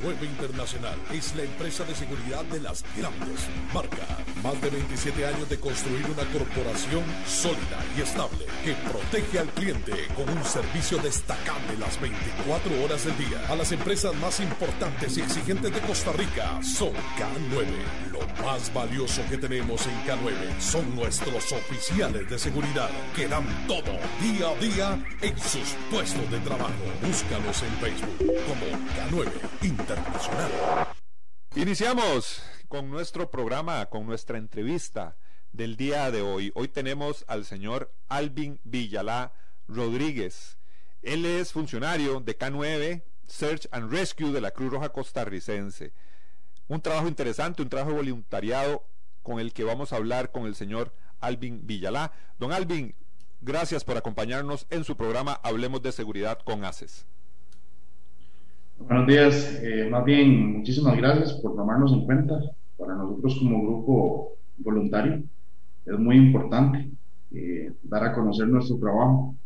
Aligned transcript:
K9 0.00 0.24
Internacional 0.24 0.98
es 1.12 1.34
la 1.34 1.42
empresa 1.42 1.84
de 1.84 1.94
seguridad 1.94 2.44
de 2.44 2.60
las 2.60 2.84
grandes 2.96 3.48
marcas. 3.72 4.08
Más 4.42 4.60
de 4.60 4.70
27 4.70 5.26
años 5.26 5.48
de 5.48 5.60
construir 5.60 6.04
una 6.06 6.24
corporación 6.32 7.04
sólida 7.26 7.84
y 7.96 8.00
estable 8.00 8.46
que 8.64 8.74
protege 8.90 9.38
al 9.38 9.48
cliente 9.48 9.92
con 10.14 10.28
un 10.28 10.44
servicio 10.44 10.98
destacable 10.98 11.76
las 11.78 12.00
24 12.00 12.84
horas 12.84 13.04
del 13.04 13.16
día. 13.18 13.46
A 13.48 13.56
las 13.56 13.72
empresas 13.72 14.14
más 14.16 14.40
importantes 14.40 15.18
y 15.18 15.20
exigentes 15.20 15.72
de 15.72 15.80
Costa 15.80 16.12
Rica 16.12 16.62
son 16.62 16.92
K9. 17.18 18.12
Lo 18.12 18.20
más 18.42 18.72
valioso 18.72 19.22
que 19.28 19.36
tenemos 19.36 19.86
en 19.86 19.94
K9 20.06 20.60
son 20.60 20.96
nuestros 20.96 21.52
oficiales 21.52 22.28
de 22.28 22.38
seguridad 22.38 22.90
que 23.14 23.28
dan 23.28 23.44
todo 23.66 23.98
día 24.20 24.48
a 24.48 24.54
día 24.56 25.06
en 25.20 25.38
sus 25.38 25.76
puestos 25.90 26.30
de 26.30 26.38
trabajo. 26.40 26.72
Búscalos 27.02 27.62
en 27.62 27.76
Facebook 27.78 28.16
como 28.46 28.66
K9 28.96 29.30
Iniciamos 31.56 32.42
con 32.68 32.90
nuestro 32.90 33.30
programa, 33.30 33.86
con 33.86 34.06
nuestra 34.06 34.38
entrevista 34.38 35.16
del 35.52 35.76
día 35.76 36.10
de 36.10 36.22
hoy. 36.22 36.52
Hoy 36.54 36.68
tenemos 36.68 37.24
al 37.26 37.44
señor 37.44 37.92
Alvin 38.08 38.60
Villalá 38.64 39.32
Rodríguez. 39.66 40.58
Él 41.02 41.26
es 41.26 41.52
funcionario 41.52 42.20
de 42.20 42.38
K9 42.38 43.02
Search 43.26 43.68
and 43.72 43.90
Rescue 43.92 44.32
de 44.32 44.40
la 44.40 44.50
Cruz 44.50 44.72
Roja 44.72 44.90
Costarricense. 44.90 45.92
Un 46.68 46.80
trabajo 46.80 47.08
interesante, 47.08 47.62
un 47.62 47.68
trabajo 47.68 47.94
voluntariado 47.94 48.84
con 49.22 49.40
el 49.40 49.52
que 49.52 49.64
vamos 49.64 49.92
a 49.92 49.96
hablar 49.96 50.30
con 50.30 50.46
el 50.46 50.54
señor 50.54 50.94
Alvin 51.20 51.66
Villalá. 51.66 52.12
Don 52.38 52.52
Alvin, 52.52 52.94
gracias 53.40 53.84
por 53.84 53.96
acompañarnos 53.96 54.66
en 54.70 54.84
su 54.84 54.96
programa 54.96 55.40
Hablemos 55.42 55.82
de 55.82 55.92
Seguridad 55.92 56.38
con 56.40 56.64
ACES. 56.64 57.06
Buenos 58.80 59.06
días, 59.06 59.60
eh, 59.62 59.88
más 59.90 60.04
bien 60.04 60.58
muchísimas 60.58 60.96
gracias 60.96 61.34
por 61.34 61.54
tomarnos 61.54 61.92
en 61.92 62.04
cuenta. 62.06 62.40
Para 62.78 62.94
nosotros 62.94 63.38
como 63.38 63.62
grupo 63.62 64.32
voluntario 64.56 65.22
es 65.84 65.98
muy 65.98 66.16
importante 66.16 66.90
eh, 67.30 67.72
dar 67.82 68.04
a 68.04 68.12
conocer 68.14 68.48
nuestro 68.48 68.78
trabajo, 68.78 69.36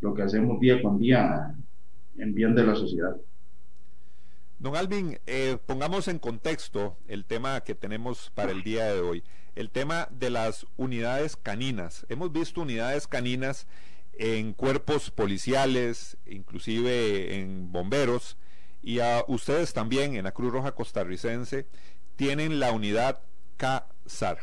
lo 0.00 0.14
que 0.14 0.22
hacemos 0.22 0.60
día 0.60 0.80
con 0.82 0.98
día 0.98 1.54
en 2.18 2.34
bien 2.34 2.54
de 2.54 2.64
la 2.64 2.76
sociedad. 2.76 3.16
Don 4.58 4.76
Alvin, 4.76 5.18
eh, 5.26 5.56
pongamos 5.66 6.06
en 6.06 6.18
contexto 6.18 6.96
el 7.08 7.24
tema 7.24 7.62
que 7.62 7.74
tenemos 7.74 8.30
para 8.34 8.52
el 8.52 8.62
día 8.62 8.92
de 8.92 9.00
hoy, 9.00 9.24
el 9.56 9.70
tema 9.70 10.06
de 10.10 10.30
las 10.30 10.66
unidades 10.76 11.36
caninas. 11.36 12.06
Hemos 12.10 12.30
visto 12.30 12.60
unidades 12.60 13.08
caninas 13.08 13.66
en 14.12 14.52
cuerpos 14.52 15.10
policiales, 15.10 16.18
inclusive 16.26 17.40
en 17.40 17.72
bomberos, 17.72 18.36
y 18.82 18.98
a 18.98 19.24
ustedes 19.28 19.72
también 19.72 20.16
en 20.16 20.24
la 20.24 20.32
Cruz 20.32 20.52
Roja 20.52 20.72
Costarricense 20.72 21.66
tienen 22.16 22.58
la 22.58 22.72
unidad 22.72 23.20
CASAR. 23.56 24.38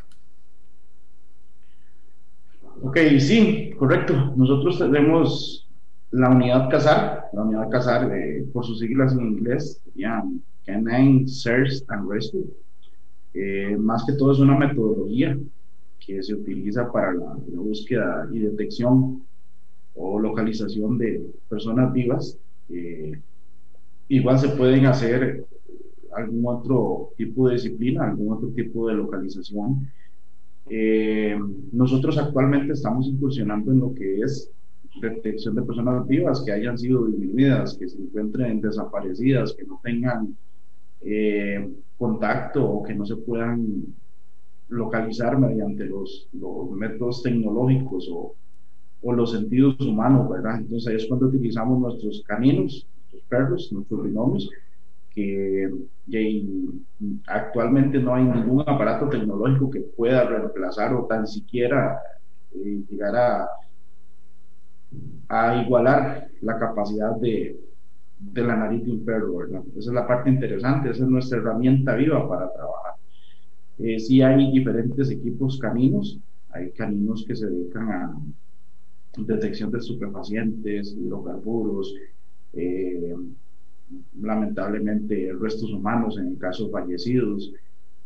Ok, 2.81 2.97
sí, 3.19 3.71
correcto. 3.77 4.33
Nosotros 4.37 4.79
tenemos 4.79 5.67
la 6.11 6.29
unidad 6.29 6.69
CASAR, 6.69 7.25
la 7.33 7.41
unidad 7.43 7.69
CASAR, 7.69 8.11
eh, 8.15 8.45
por 8.53 8.65
sus 8.65 8.79
siglas 8.79 9.13
en 9.13 9.21
inglés, 9.21 9.81
serían 9.83 10.41
Canine 10.65 11.27
Search 11.27 11.83
and 11.89 12.09
Rescue. 12.09 12.45
Eh, 13.33 13.75
más 13.77 14.05
que 14.05 14.13
todo 14.13 14.31
es 14.31 14.39
una 14.39 14.57
metodología 14.57 15.37
que 15.99 16.23
se 16.23 16.33
utiliza 16.33 16.91
para 16.91 17.13
la, 17.13 17.37
la, 17.51 17.59
búsqueda 17.59 18.27
y 18.31 18.39
detección 18.39 19.21
o 19.95 20.19
localización 20.19 20.97
de 20.97 21.29
personas 21.49 21.93
vivas 21.93 22.37
eh, 22.69 23.19
igual 24.09 24.39
se 24.39 24.49
pueden 24.49 24.85
hacer 24.85 25.45
algún 26.13 26.45
otro 26.47 27.11
tipo 27.15 27.47
de 27.47 27.53
disciplina, 27.53 28.09
algún 28.09 28.33
otro 28.33 28.49
tipo 28.49 28.87
de 28.87 28.95
localización. 28.95 29.87
Eh, 30.69 31.39
nosotros 31.71 32.17
actualmente 32.17 32.73
estamos 32.73 33.07
incursionando 33.07 33.71
en 33.71 33.79
lo 33.79 33.93
que 33.93 34.19
es 34.19 34.51
detección 35.01 35.55
de 35.55 35.61
personas 35.61 36.07
vivas 36.07 36.41
que 36.41 36.51
hayan 36.51 36.77
sido 36.77 37.05
disminuidas, 37.05 37.77
que 37.77 37.87
se 37.87 38.01
encuentren 38.01 38.59
desaparecidas, 38.59 39.53
que 39.53 39.65
no 39.65 39.79
tengan 39.83 40.35
eh, 41.01 41.69
contacto 41.97 42.67
o 42.67 42.83
que 42.83 42.95
no 42.95 43.05
se 43.05 43.15
puedan 43.15 43.85
localizar 44.67 45.37
mediante 45.39 45.85
los, 45.85 46.27
los 46.33 46.71
métodos 46.71 47.23
tecnológicos 47.23 48.09
o, 48.11 48.35
o, 49.01 49.13
los 49.13 49.31
sentidos 49.31 49.79
humanos, 49.79 50.29
¿verdad? 50.29 50.59
Entonces 50.59 50.93
es 50.93 51.07
cuando 51.07 51.27
utilizamos 51.27 51.79
nuestros 51.79 52.23
caninos, 52.27 52.85
perros, 53.29 53.69
nuestros 53.71 54.03
binomios, 54.03 54.49
que 55.09 55.69
actualmente 57.27 57.99
no 57.99 58.15
hay 58.15 58.23
ningún 58.23 58.61
aparato 58.61 59.09
tecnológico 59.09 59.69
que 59.69 59.81
pueda 59.81 60.23
reemplazar 60.23 60.93
o 60.93 61.05
tan 61.05 61.27
siquiera 61.27 61.99
eh, 62.53 62.83
llegar 62.89 63.15
a, 63.15 63.49
a 65.27 65.61
igualar 65.63 66.29
la 66.41 66.57
capacidad 66.57 67.15
de, 67.17 67.59
de 68.19 68.43
la 68.43 68.55
nariz 68.55 68.85
de 68.85 68.91
un 68.91 69.05
perro, 69.05 69.37
¿verdad? 69.37 69.63
Esa 69.77 69.89
es 69.89 69.93
la 69.95 70.07
parte 70.07 70.29
interesante, 70.29 70.89
esa 70.89 71.03
es 71.03 71.09
nuestra 71.09 71.39
herramienta 71.39 71.95
viva 71.95 72.27
para 72.27 72.51
trabajar. 72.51 72.93
Eh, 73.77 73.99
sí 73.99 74.21
hay 74.21 74.51
diferentes 74.51 75.09
equipos 75.09 75.57
caninos, 75.59 76.19
hay 76.49 76.71
caninos 76.71 77.25
que 77.27 77.35
se 77.35 77.47
dedican 77.47 77.91
a 77.91 78.15
detección 79.17 79.71
de 79.71 79.79
estupefacientes, 79.79 80.95
hidrocarburos, 80.97 81.93
eh, 82.53 83.15
lamentablemente 84.21 85.33
restos 85.39 85.71
humanos 85.71 86.17
en 86.17 86.27
el 86.27 86.37
caso 86.37 86.69
fallecidos. 86.69 87.53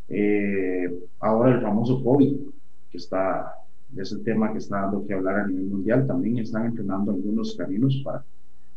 Eh, 0.09 0.93
ahora 1.19 1.55
el 1.55 1.61
famoso 1.61 2.03
COVID, 2.03 2.35
que 2.91 2.97
está, 2.97 3.55
es 3.95 4.11
el 4.11 4.23
tema 4.23 4.51
que 4.51 4.59
está 4.59 4.81
dando 4.81 5.05
que 5.05 5.13
hablar 5.13 5.39
a 5.39 5.47
nivel 5.47 5.65
mundial, 5.65 6.07
también 6.07 6.37
están 6.37 6.65
entrenando 6.65 7.11
algunos 7.11 7.55
caminos 7.55 8.01
para 8.03 8.23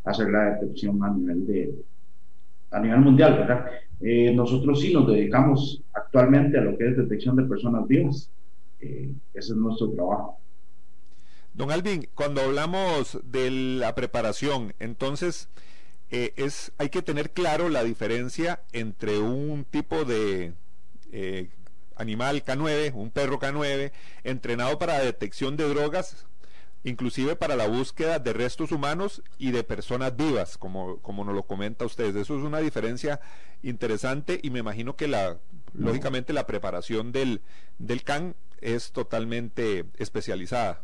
hacer 0.04 0.30
la 0.30 0.54
detección 0.54 1.02
a 1.02 1.10
nivel 1.10 1.46
de 1.46 1.74
a 2.70 2.80
nivel 2.80 3.00
mundial, 3.00 3.38
¿verdad? 3.38 3.66
Eh, 4.00 4.34
nosotros 4.34 4.80
sí 4.80 4.92
nos 4.92 5.06
dedicamos 5.06 5.82
actualmente 5.94 6.58
a 6.58 6.62
lo 6.62 6.76
que 6.76 6.88
es 6.88 6.96
detección 6.96 7.36
de 7.36 7.44
personas 7.44 7.86
vivas. 7.86 8.30
ese 8.80 9.12
es 9.34 9.56
nuestro 9.56 9.90
trabajo. 9.90 10.38
Don 11.56 11.70
Alvin, 11.72 12.06
cuando 12.14 12.42
hablamos 12.42 13.18
de 13.24 13.50
la 13.50 13.94
preparación, 13.94 14.74
entonces 14.78 15.48
eh, 16.10 16.34
es, 16.36 16.72
hay 16.76 16.90
que 16.90 17.00
tener 17.00 17.30
claro 17.30 17.70
la 17.70 17.82
diferencia 17.82 18.60
entre 18.72 19.20
un 19.20 19.64
tipo 19.64 20.04
de 20.04 20.52
eh, 21.12 21.48
animal 21.96 22.44
K9, 22.44 22.92
un 22.92 23.10
perro 23.10 23.40
K9, 23.40 23.90
entrenado 24.22 24.78
para 24.78 24.98
detección 24.98 25.56
de 25.56 25.66
drogas, 25.66 26.26
inclusive 26.84 27.36
para 27.36 27.56
la 27.56 27.66
búsqueda 27.66 28.18
de 28.18 28.34
restos 28.34 28.70
humanos 28.70 29.22
y 29.38 29.52
de 29.52 29.64
personas 29.64 30.14
vivas, 30.14 30.58
como, 30.58 30.98
como 30.98 31.24
nos 31.24 31.34
lo 31.34 31.44
comenta 31.44 31.86
usted. 31.86 32.14
Eso 32.16 32.36
es 32.36 32.44
una 32.44 32.58
diferencia 32.58 33.18
interesante 33.62 34.40
y 34.42 34.50
me 34.50 34.58
imagino 34.58 34.94
que 34.94 35.08
la, 35.08 35.38
lógicamente 35.72 36.34
la 36.34 36.46
preparación 36.46 37.12
del, 37.12 37.40
del 37.78 38.04
CAN 38.04 38.36
es 38.60 38.92
totalmente 38.92 39.86
especializada. 39.96 40.82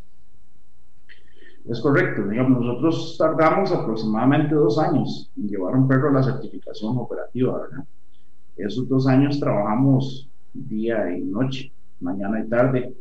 Es 1.68 1.80
correcto, 1.80 2.26
digamos, 2.26 2.60
nosotros 2.60 3.16
tardamos 3.18 3.70
aproximadamente 3.70 4.54
dos 4.54 4.78
años 4.78 5.30
en 5.36 5.48
llevar 5.48 5.76
un 5.76 5.86
perro 5.86 6.08
a 6.08 6.12
la 6.12 6.22
certificación 6.22 6.98
operativa, 6.98 7.60
¿verdad? 7.60 7.84
Esos 8.56 8.88
dos 8.88 9.06
años 9.06 9.38
trabajamos 9.38 10.28
día 10.52 11.16
y 11.16 11.22
noche, 11.22 11.72
mañana 12.00 12.40
y 12.40 12.48
tarde, 12.48 12.94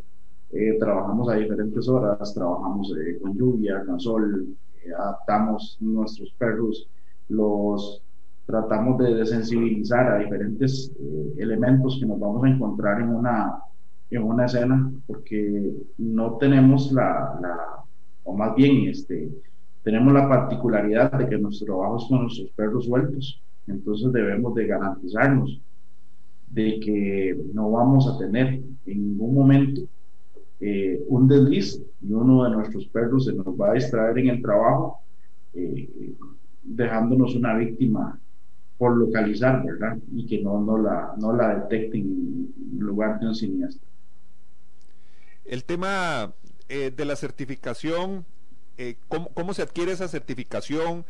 eh, 0.51 0.77
trabajamos 0.79 1.29
a 1.29 1.35
diferentes 1.35 1.87
horas, 1.89 2.33
trabajamos 2.33 2.95
eh, 2.97 3.17
con 3.19 3.35
lluvia, 3.35 3.83
con 3.85 3.99
sol, 3.99 4.47
eh, 4.83 4.93
adaptamos 4.93 5.77
nuestros 5.79 6.31
perros, 6.37 6.87
los 7.29 8.03
tratamos 8.45 8.97
de 8.99 9.15
desensibilizar 9.15 10.07
a 10.07 10.19
diferentes 10.19 10.91
elementos 11.37 11.97
que 11.99 12.05
nos 12.05 12.19
vamos 12.19 12.43
a 12.43 12.49
encontrar 12.49 12.99
en 13.01 13.09
una, 13.09 13.63
en 14.09 14.23
una 14.23 14.45
escena, 14.45 14.91
porque 15.07 15.73
no 15.97 16.37
tenemos 16.37 16.91
la, 16.91 17.39
la 17.41 17.80
o 18.23 18.35
más 18.35 18.55
bien 18.55 18.89
este, 18.89 19.29
tenemos 19.83 20.13
la 20.13 20.27
particularidad 20.27 21.11
de 21.13 21.27
que 21.27 21.37
nuestro 21.37 21.67
trabajo 21.67 21.97
es 21.97 22.05
con 22.05 22.21
nuestros 22.21 22.49
perros 22.51 22.85
sueltos, 22.85 23.41
entonces 23.67 24.11
debemos 24.11 24.53
de 24.55 24.67
garantizarnos 24.67 25.61
de 26.47 26.79
que 26.79 27.37
no 27.53 27.71
vamos 27.71 28.07
a 28.07 28.17
tener 28.17 28.61
en 28.85 29.09
ningún 29.09 29.33
momento 29.33 29.81
eh, 30.59 31.01
un 31.07 31.27
desliz 31.27 31.81
y 32.01 32.13
uno 32.13 32.43
de 32.43 32.51
nuestros 32.51 32.85
perros 32.87 33.25
se 33.25 33.33
nos 33.33 33.47
va 33.47 33.71
a 33.71 33.73
distraer 33.73 34.17
en 34.19 34.29
el 34.29 34.41
trabajo, 34.41 34.99
eh, 35.53 36.13
dejándonos 36.63 37.35
una 37.35 37.55
víctima 37.55 38.19
por 38.77 38.97
localizar, 38.97 39.63
¿verdad? 39.65 39.97
Y 40.11 40.25
que 40.25 40.41
no, 40.41 40.59
no, 40.59 40.77
la, 40.77 41.13
no 41.19 41.33
la 41.33 41.55
detecten 41.59 42.01
en 42.01 42.79
lugar 42.79 43.19
de 43.19 43.27
un 43.27 43.35
siniestro. 43.35 43.87
El 45.45 45.63
tema 45.63 46.33
eh, 46.73 46.89
de 46.89 47.03
la 47.03 47.17
certificación, 47.17 48.25
eh, 48.77 48.95
¿cómo, 49.09 49.53
se 49.53 49.61
adquiere 49.61 49.91
esa 49.91 50.07
certificación? 50.07 51.03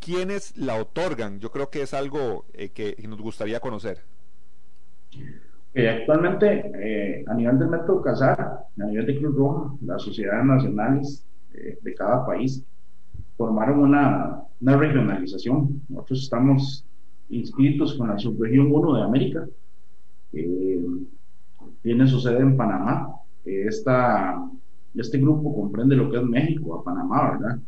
¿Quiénes 0.00 0.56
la 0.56 0.76
otorgan? 0.80 1.38
Yo 1.38 1.50
creo 1.50 1.68
que 1.68 1.82
es 1.82 1.92
algo 1.92 2.46
que 2.74 2.96
nos 3.06 3.20
gustaría 3.20 3.60
conocer. 3.60 3.98
actualmente, 5.74 7.24
a 7.26 7.34
nivel 7.34 7.58
del 7.58 7.68
método 7.68 8.00
CASAR, 8.00 8.40
a 8.40 8.84
nivel 8.84 9.04
de 9.04 9.18
Cruz 9.18 9.34
Roja, 9.34 9.74
las 9.82 10.02
sociedades 10.02 10.46
nacionales 10.46 11.26
de 11.52 11.94
cada 11.94 12.24
país 12.24 12.64
formaron 13.36 13.80
una, 13.80 14.44
una 14.62 14.76
regionalización. 14.78 15.82
Nosotros 15.90 16.22
estamos 16.22 16.86
inscritos 17.28 17.94
con 17.98 18.08
la 18.08 18.18
subregión 18.18 18.72
1 18.72 18.94
de 18.94 19.02
América, 19.02 19.46
tiene 21.82 22.06
su 22.06 22.18
sede 22.18 22.40
en 22.40 22.56
Panamá. 22.56 23.12
Esta, 23.44 24.42
este 24.96 25.18
grupo 25.18 25.54
comprende 25.54 25.96
lo 25.96 26.10
que 26.10 26.18
es 26.18 26.22
México, 26.24 26.74
a 26.74 26.84
Panamá, 26.84 27.32
¿verdad? 27.32 27.58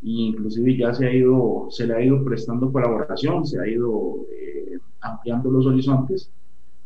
Y 0.00 0.28
inclusive 0.28 0.76
ya 0.76 0.94
se 0.94 1.06
ha 1.06 1.12
ido, 1.12 1.68
se 1.70 1.86
le 1.86 1.94
ha 1.94 2.04
ido 2.04 2.24
prestando 2.24 2.72
colaboración, 2.72 3.44
se 3.44 3.60
ha 3.60 3.66
ido 3.66 4.26
eh, 4.32 4.78
ampliando 5.00 5.50
los 5.50 5.66
horizontes 5.66 6.30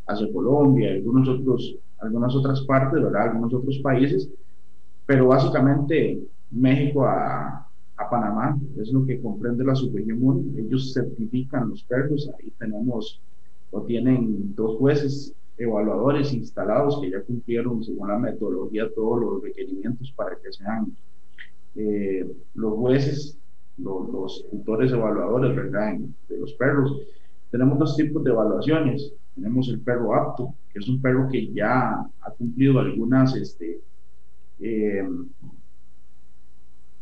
hacia 0.07 0.33
Colombia, 0.33 0.93
algunos 0.93 1.29
otros, 1.29 1.77
algunas 2.01 2.35
otras 2.35 2.63
partes, 2.63 3.03
¿verdad? 3.03 3.31
Algunos 3.31 3.53
otros 3.55 3.79
países, 3.79 4.29
pero 5.07 5.29
básicamente 5.29 6.21
México 6.51 7.05
a, 7.05 7.67
a 7.97 8.11
Panamá, 8.11 8.59
es 8.79 8.93
lo 8.93 9.05
que 9.05 9.21
comprende 9.21 9.65
la 9.65 9.75
subregión 9.75 10.19
1. 10.21 10.59
Ellos 10.59 10.93
certifican 10.93 11.71
los 11.71 11.83
perros, 11.85 12.31
ahí 12.39 12.53
tenemos 12.59 13.21
o 13.71 13.83
tienen 13.83 14.55
dos 14.55 14.77
jueces 14.79 15.35
evaluadores 15.57 16.33
instalados 16.33 17.01
que 17.01 17.11
ya 17.11 17.23
cumplieron 17.23 17.85
según 17.85 18.09
la 18.09 18.19
metodología 18.19 18.89
todos 18.95 19.21
los 19.21 19.43
requerimientos 19.43 20.13
para 20.17 20.37
que 20.37 20.53
sean 20.53 20.97
eh, 21.75 22.31
los 22.55 22.75
jueces, 22.75 23.39
los, 23.79 24.47
tutores 24.51 24.93
evaluadores, 24.93 25.57
¿verdad? 25.57 25.95
de 26.29 26.39
los 26.39 26.53
perros. 26.55 27.01
Tenemos 27.51 27.79
dos 27.79 27.97
tipos 27.97 28.25
de 28.25 28.31
evaluaciones. 28.31 29.13
Tenemos 29.35 29.69
el 29.69 29.81
perro 29.81 30.15
apto, 30.15 30.55
que 30.73 30.79
es 30.79 30.89
un 30.89 31.01
perro 31.01 31.29
que 31.31 31.53
ya 31.53 32.01
ha 32.21 32.31
cumplido 32.33 32.81
algunas, 32.81 33.35
este, 33.35 33.81
eh, 34.61 35.09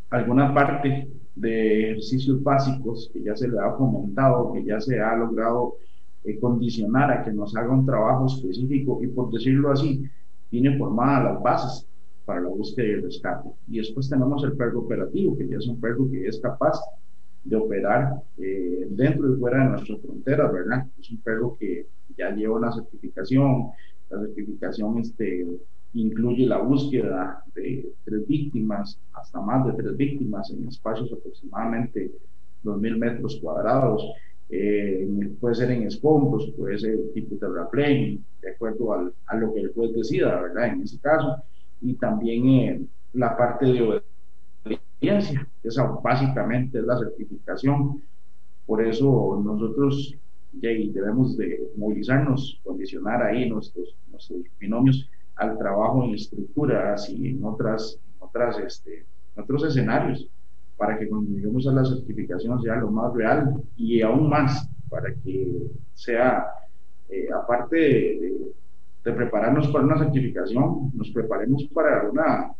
alguna 0.09 0.53
parte 0.53 1.09
de 1.35 1.91
ejercicios 1.91 2.41
básicos 2.43 3.09
que 3.13 3.23
ya 3.23 3.35
se 3.35 3.47
le 3.47 3.59
ha 3.59 3.71
fomentado, 3.73 4.53
que 4.53 4.63
ya 4.63 4.79
se 4.79 4.99
ha 4.99 5.15
logrado 5.15 5.75
eh, 6.23 6.39
condicionar 6.39 7.11
a 7.11 7.23
que 7.23 7.31
nos 7.31 7.55
haga 7.55 7.71
un 7.71 7.85
trabajo 7.85 8.27
específico 8.27 8.99
y 9.03 9.07
por 9.07 9.31
decirlo 9.31 9.71
así, 9.71 10.03
tiene 10.49 10.77
formadas 10.77 11.33
las 11.33 11.43
bases 11.43 11.87
para 12.25 12.41
la 12.41 12.49
búsqueda 12.49 12.87
y 12.87 12.91
el 12.91 13.03
rescate. 13.03 13.49
Y 13.67 13.77
después 13.77 14.09
tenemos 14.09 14.43
el 14.43 14.53
perro 14.53 14.81
operativo, 14.81 15.37
que 15.37 15.47
ya 15.47 15.57
es 15.57 15.67
un 15.67 15.79
perro 15.79 16.09
que 16.09 16.27
es 16.27 16.39
capaz 16.39 16.79
de 17.43 17.55
operar 17.55 18.21
eh, 18.37 18.87
dentro 18.91 19.33
y 19.33 19.39
fuera 19.39 19.63
de 19.63 19.69
nuestras 19.71 19.99
fronteras, 20.01 20.53
¿verdad? 20.53 20.85
Es 20.99 21.09
un 21.09 21.17
perro 21.17 21.57
que 21.59 21.87
ya 22.17 22.29
lleva 22.35 22.57
una 22.57 22.71
certificación, 22.71 23.71
la 24.09 24.19
certificación 24.21 24.99
este, 24.99 25.47
incluye 25.93 26.45
la 26.45 26.59
búsqueda 26.59 27.43
de 27.55 27.91
tres 28.05 28.27
víctimas, 28.27 28.99
hasta 29.13 29.41
más 29.41 29.65
de 29.65 29.73
tres 29.73 29.97
víctimas 29.97 30.51
en 30.51 30.67
espacios 30.67 31.11
aproximadamente 31.11 32.11
2.000 32.63 32.97
metros 32.97 33.39
cuadrados. 33.41 34.03
Eh, 34.53 35.07
puede 35.39 35.55
ser 35.55 35.71
en 35.71 35.83
escombros, 35.83 36.51
puede 36.57 36.77
ser 36.77 36.97
tipo 37.13 37.37
terraplane, 37.37 38.19
de 38.41 38.51
acuerdo 38.51 38.91
al, 38.91 39.13
a 39.27 39.37
lo 39.37 39.53
que 39.53 39.61
el 39.61 39.73
juez 39.73 39.93
decida, 39.93 40.41
¿verdad? 40.41 40.67
En 40.73 40.81
ese 40.81 40.99
caso. 40.99 41.37
Y 41.79 41.93
también 41.93 42.47
eh, 42.49 42.81
la 43.13 43.37
parte 43.37 43.65
de 43.67 44.03
obediencia, 44.65 45.47
esa 45.63 45.85
básicamente 46.03 46.79
es 46.79 46.85
la 46.85 46.97
certificación. 46.99 48.03
Por 48.65 48.85
eso 48.85 49.41
nosotros 49.43 50.15
debemos 50.51 51.37
de 51.37 51.69
movilizarnos, 51.77 52.59
condicionar 52.63 53.23
ahí 53.23 53.49
nuestros, 53.49 53.95
nuestros 54.11 54.41
binomios 54.59 55.09
al 55.35 55.57
trabajo 55.57 56.03
en 56.03 56.15
estructuras 56.15 57.09
y 57.09 57.29
en 57.29 57.43
otras, 57.43 57.97
otras 58.19 58.59
este, 58.59 59.05
otros 59.35 59.63
escenarios 59.63 60.27
para 60.81 60.97
que 60.97 61.07
cuando 61.07 61.29
lleguemos 61.29 61.67
a 61.67 61.73
la 61.73 61.85
certificación 61.85 62.59
sea 62.59 62.77
lo 62.77 62.89
más 62.89 63.13
real 63.13 63.61
y 63.77 64.01
aún 64.01 64.27
más 64.27 64.67
para 64.89 65.13
que 65.13 65.67
sea, 65.93 66.47
eh, 67.07 67.27
aparte 67.31 67.75
de, 67.77 68.51
prepararnos 69.03 69.67
para 69.67 69.85
una 69.85 69.99
certificación, 69.99 70.89
nos 70.95 71.11
preparemos 71.11 71.65
para 71.71 72.09
una, 72.09 72.55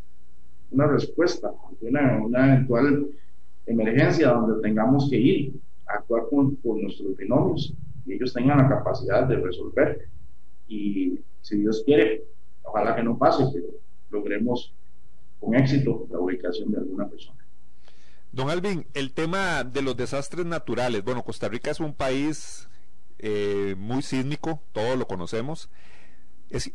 una 0.69 0.85
respuesta, 0.85 1.51
una, 1.81 2.53
eventual 2.53 3.07
emergencia 3.65 4.29
donde 4.29 4.61
tengamos 4.61 5.09
que 5.09 5.17
ir 5.17 5.53
a 5.87 5.95
actuar 5.95 6.25
con 6.29 6.59
nuestros 6.79 7.17
binomios 7.17 7.73
y 8.05 8.13
ellos 8.13 8.35
tengan 8.35 8.59
la 8.59 8.69
capacidad 8.69 9.27
de 9.27 9.37
resolver. 9.37 10.07
Y 10.67 11.19
si 11.41 11.57
Dios 11.57 11.81
quiere, 11.87 12.23
Ojalá 12.63 12.95
que 12.95 13.01
no 13.01 13.17
pase, 13.17 13.43
pero 13.51 13.67
logremos 14.11 14.71
con 15.39 15.55
éxito 15.55 16.05
la 16.11 16.19
ubicación 16.19 16.71
de 16.71 16.77
alguna 16.77 17.09
persona. 17.09 17.40
Don 18.31 18.49
Alvin, 18.49 18.87
el 18.93 19.11
tema 19.11 19.65
de 19.65 19.81
los 19.81 19.97
desastres 19.97 20.45
naturales. 20.45 21.03
Bueno, 21.03 21.23
Costa 21.23 21.49
Rica 21.49 21.69
es 21.69 21.81
un 21.81 21.93
país 21.93 22.69
eh, 23.19 23.75
muy 23.77 24.01
sísmico, 24.01 24.61
todos 24.71 24.97
lo 24.97 25.05
conocemos. 25.05 25.69
Es, 26.49 26.71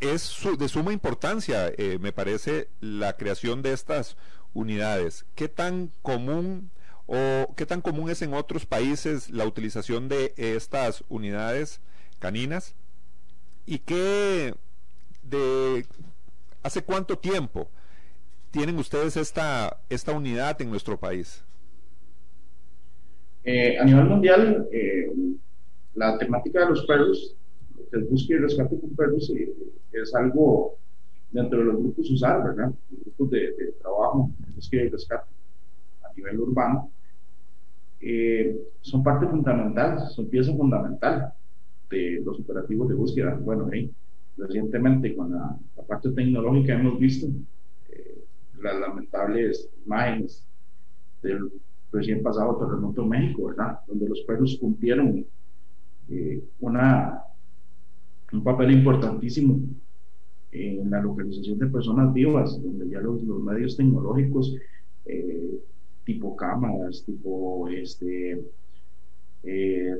de 0.59 0.69
suma 0.69 0.93
importancia, 0.93 1.69
eh, 1.77 1.99
me 1.99 2.13
parece, 2.13 2.69
la 2.81 3.17
creación 3.17 3.63
de 3.63 3.73
estas 3.73 4.19
unidades. 4.53 5.25
¿Qué 5.35 5.49
tan 5.49 5.93
común 6.03 6.71
o 7.07 7.55
qué 7.57 7.65
tan 7.65 7.81
común 7.81 8.11
es 8.11 8.21
en 8.21 8.35
otros 8.35 8.67
países 8.67 9.31
la 9.31 9.47
utilización 9.47 10.09
de 10.09 10.35
estas 10.37 11.05
unidades 11.09 11.81
caninas? 12.19 12.75
¿Y 13.65 13.79
qué 13.79 14.55
de 15.23 15.87
hace 16.63 16.83
cuánto 16.83 17.17
tiempo 17.19 17.71
tienen 18.51 18.79
ustedes 18.79 19.17
esta, 19.17 19.81
esta 19.89 20.13
unidad 20.13 20.61
en 20.61 20.71
nuestro 20.71 21.01
país? 21.01 21.46
Eh, 23.49 23.79
a 23.79 23.85
nivel 23.85 24.07
mundial, 24.07 24.69
eh, 24.73 25.09
la 25.95 26.19
temática 26.19 26.61
de 26.61 26.71
los 26.71 26.85
perros, 26.85 27.37
el 27.93 28.05
búsqueda 28.05 28.39
y 28.39 28.43
rescate 28.43 28.81
con 28.81 28.91
perros, 28.97 29.31
eh, 29.31 29.55
es 29.93 30.13
algo 30.17 30.77
dentro 31.31 31.61
de 31.61 31.67
los 31.67 31.77
grupos 31.77 32.11
USAR, 32.11 32.43
¿verdad? 32.43 32.73
Grupos 32.91 33.31
de, 33.31 33.39
de 33.53 33.73
trabajo, 33.81 34.33
búsqueda 34.53 34.83
y 34.83 34.89
rescate 34.89 35.31
a 36.03 36.13
nivel 36.17 36.41
urbano, 36.41 36.91
son 38.81 39.03
parte 39.05 39.29
fundamental, 39.29 40.01
son 40.11 40.29
pieza 40.29 40.53
fundamental 40.53 41.33
de 41.89 42.21
los 42.25 42.41
operativos 42.41 42.89
de 42.89 42.95
búsqueda. 42.95 43.35
Bueno, 43.41 43.71
recientemente 44.37 45.15
con 45.15 45.33
la, 45.33 45.57
parte 45.87 46.11
tecnológica 46.11 46.75
hemos 46.75 46.99
visto 46.99 47.29
eh, 47.91 48.25
las 48.61 48.81
lamentables 48.81 49.71
imágenes 49.85 50.45
del 51.23 51.49
recién 51.93 52.23
pasado 52.23 52.57
terremoto 52.57 53.03
en 53.03 53.09
México, 53.09 53.47
¿verdad? 53.47 53.81
Donde 53.87 54.09
los 54.09 54.21
perros 54.23 54.57
cumplieron 54.61 55.25
eh, 56.09 56.43
una, 56.61 57.23
un 58.33 58.45
papel 58.45 58.73
importantísimo 58.73 59.59
en 60.53 60.91
la 60.91 61.01
localización 61.01 61.59
de 61.59 61.67
personas 61.67 62.13
vivas, 62.13 62.61
donde 62.63 62.89
ya 62.89 63.01
los, 63.01 63.23
medios 63.23 63.77
tecnológicos, 63.77 64.55
eh, 65.05 65.61
tipo 66.05 66.37
cámaras, 66.37 67.05
tipo 67.05 67.69
este, 67.69 68.43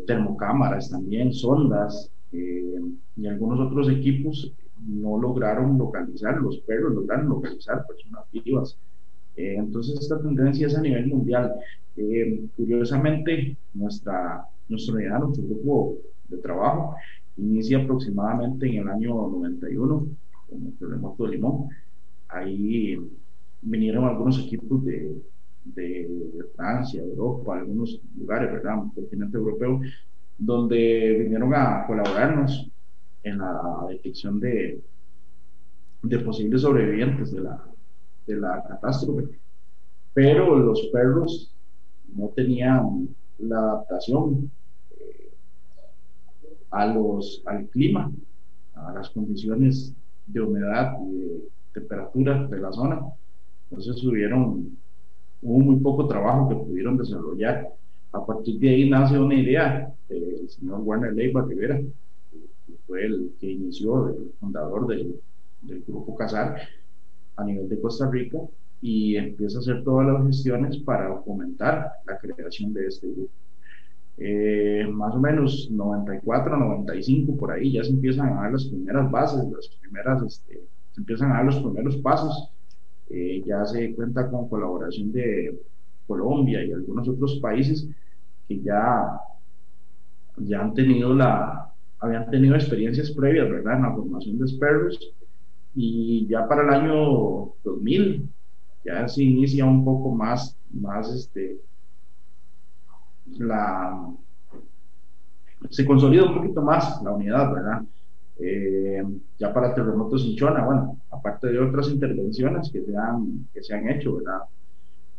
termocámaras 0.07 0.91
también, 0.91 1.33
sondas, 1.33 2.11
eh, 2.33 2.81
y 3.17 3.27
algunos 3.27 3.61
otros 3.61 3.89
equipos 3.89 4.53
no 4.87 5.19
lograron 5.19 5.79
localizar, 5.79 6.37
los 6.39 6.59
perros 6.61 6.95
lograron 6.95 7.29
localizar 7.29 7.87
personas 7.87 8.25
vivas. 8.33 8.79
Eh, 9.37 9.57
entonces 9.57 10.01
esta 10.01 10.21
tendencia 10.21 10.67
es 10.67 10.77
a 10.77 10.81
nivel 10.81 11.07
mundial. 11.09 11.55
Eh, 11.97 12.47
curiosamente, 12.57 13.57
nuestra, 13.75 14.45
nuestro 14.69 14.95
nuestro 14.97 15.45
grupo 15.45 15.99
de 16.29 16.39
trabajo 16.39 16.97
inicia 17.37 17.79
aproximadamente 17.79 18.67
en 18.67 18.83
el 18.83 18.89
año 18.89 19.15
91 19.29 20.07
con 20.49 20.67
el 20.67 20.77
terremoto 20.79 21.25
de 21.25 21.31
Limón. 21.33 21.69
Ahí 22.29 22.99
vinieron 23.61 24.05
algunos 24.05 24.39
equipos 24.39 24.85
de, 24.85 25.23
de, 25.65 25.85
de 26.35 26.45
Francia, 26.57 27.03
Europa, 27.03 27.59
algunos 27.59 28.01
lugares, 28.17 28.53
¿verdad? 28.53 28.85
El 28.85 28.93
continente 29.03 29.37
europeo, 29.37 29.81
donde 30.39 31.19
vinieron 31.21 31.55
a 31.55 31.85
colaborarnos 31.87 32.71
en 33.23 33.39
la 33.39 33.87
detección 33.89 34.41
de, 34.41 34.81
de 36.03 36.19
posibles 36.21 36.63
sobrevivientes 36.63 37.33
de 37.33 37.41
la, 37.41 37.76
de 38.27 38.37
la 38.37 38.63
catástrofe. 38.69 39.29
Pero 40.15 40.57
los 40.59 40.81
perros 40.93 41.55
no 42.15 42.29
tenían 42.29 43.09
la 43.39 43.59
adaptación 43.59 44.51
eh, 44.99 45.31
a 46.71 46.87
los, 46.87 47.43
al 47.47 47.67
clima, 47.67 48.11
a 48.75 48.93
las 48.93 49.11
condiciones 49.11 49.95
de 50.27 50.41
humedad 50.41 50.97
y 51.07 51.19
de 51.19 51.49
temperatura 51.75 52.47
de 52.47 52.59
la 52.59 52.73
zona. 52.73 53.01
Entonces 53.71 54.03
hubieron, 54.05 54.77
hubo 55.43 55.59
muy 55.59 55.77
poco 55.77 56.07
trabajo 56.07 56.49
que 56.49 56.57
pudieron 56.57 56.97
desarrollar. 56.97 57.69
A 58.13 58.25
partir 58.25 58.59
de 58.59 58.71
ahí 58.71 58.89
nace 58.89 59.19
una 59.19 59.35
idea 59.35 59.93
del 60.09 60.49
señor 60.49 60.81
Warner 60.81 61.13
Leiva 61.13 61.43
Rivera, 61.43 61.79
que 61.79 62.73
fue 62.87 63.05
el 63.05 63.33
que 63.39 63.51
inició, 63.51 64.09
el 64.09 64.33
fundador 64.41 64.87
del, 64.87 65.21
del 65.63 65.83
grupo 65.87 66.17
Casar 66.17 66.57
a 67.37 67.45
nivel 67.45 67.69
de 67.69 67.81
Costa 67.81 68.11
Rica, 68.11 68.39
y 68.81 69.17
empieza 69.17 69.59
a 69.59 69.61
hacer 69.61 69.83
todas 69.85 70.07
las 70.07 70.27
gestiones 70.27 70.79
para 70.79 71.17
fomentar 71.23 71.93
la 72.07 72.19
creación 72.19 72.73
de 72.73 72.87
este 72.87 73.09
grupo. 73.09 73.33
Eh, 74.19 74.87
más 74.91 75.15
o 75.15 75.19
menos 75.19 75.69
94, 75.71 76.57
95 76.57 77.37
por 77.37 77.53
ahí 77.53 77.73
ya 77.73 77.85
se 77.85 77.91
empiezan 77.91 78.29
a 78.29 78.43
dar 78.43 78.53
las 78.53 78.65
primeras 78.65 79.11
bases, 79.11 79.45
las 79.51 79.69
primeras, 79.81 80.23
este, 80.23 80.63
se 80.93 81.01
empiezan 81.01 81.33
a 81.33 81.35
dar 81.37 81.45
los 81.47 81.57
primeros 81.57 81.97
pasos. 81.99 82.51
Eh, 83.11 83.43
ya 83.47 83.65
se 83.67 83.95
cuenta 83.95 84.29
con 84.31 84.49
colaboración 84.49 85.13
de 85.13 85.59
Colombia 86.07 86.65
y 86.65 86.73
algunos 86.73 87.09
otros 87.09 87.39
países 87.41 87.87
que 88.49 88.61
ya, 88.61 89.21
ya 90.39 90.61
han 90.61 90.75
tenido 90.75 91.15
la, 91.15 91.73
habían 92.01 92.31
tenido 92.31 92.55
experiencias 92.55 93.11
previas, 93.11 93.49
¿verdad? 93.51 93.77
En 93.77 93.83
la 93.83 93.95
formación 93.95 94.39
de 94.39 94.49
Sparrows 94.49 95.15
y 95.77 96.27
ya 96.27 96.49
para 96.49 96.63
el 96.63 96.71
año 96.71 97.53
2000 97.63 98.29
ya 98.83 99.07
se 99.07 99.23
inicia 99.23 99.67
un 99.67 99.85
poco 99.85 100.11
más, 100.11 100.57
más 100.73 101.13
este, 101.13 101.61
la, 103.39 104.11
se 105.69 105.85
consolida 105.85 106.25
un 106.25 106.35
poquito 106.37 106.63
más 106.63 107.03
la 107.03 107.13
unidad, 107.13 107.53
¿verdad? 107.53 107.83
Eh, 108.39 109.05
ya 109.39 109.53
para 109.53 109.75
terremotos 109.75 110.25
en 110.25 110.37
Chona, 110.37 110.65
bueno, 110.65 110.99
aparte 111.11 111.49
de 111.49 111.59
otras 111.59 111.91
intervenciones 111.91 112.71
que 112.71 112.83
se 112.83 112.97
han, 112.97 113.47
que 113.53 113.63
se 113.63 113.75
han 113.75 113.89
hecho, 113.89 114.17
¿verdad? 114.17 114.43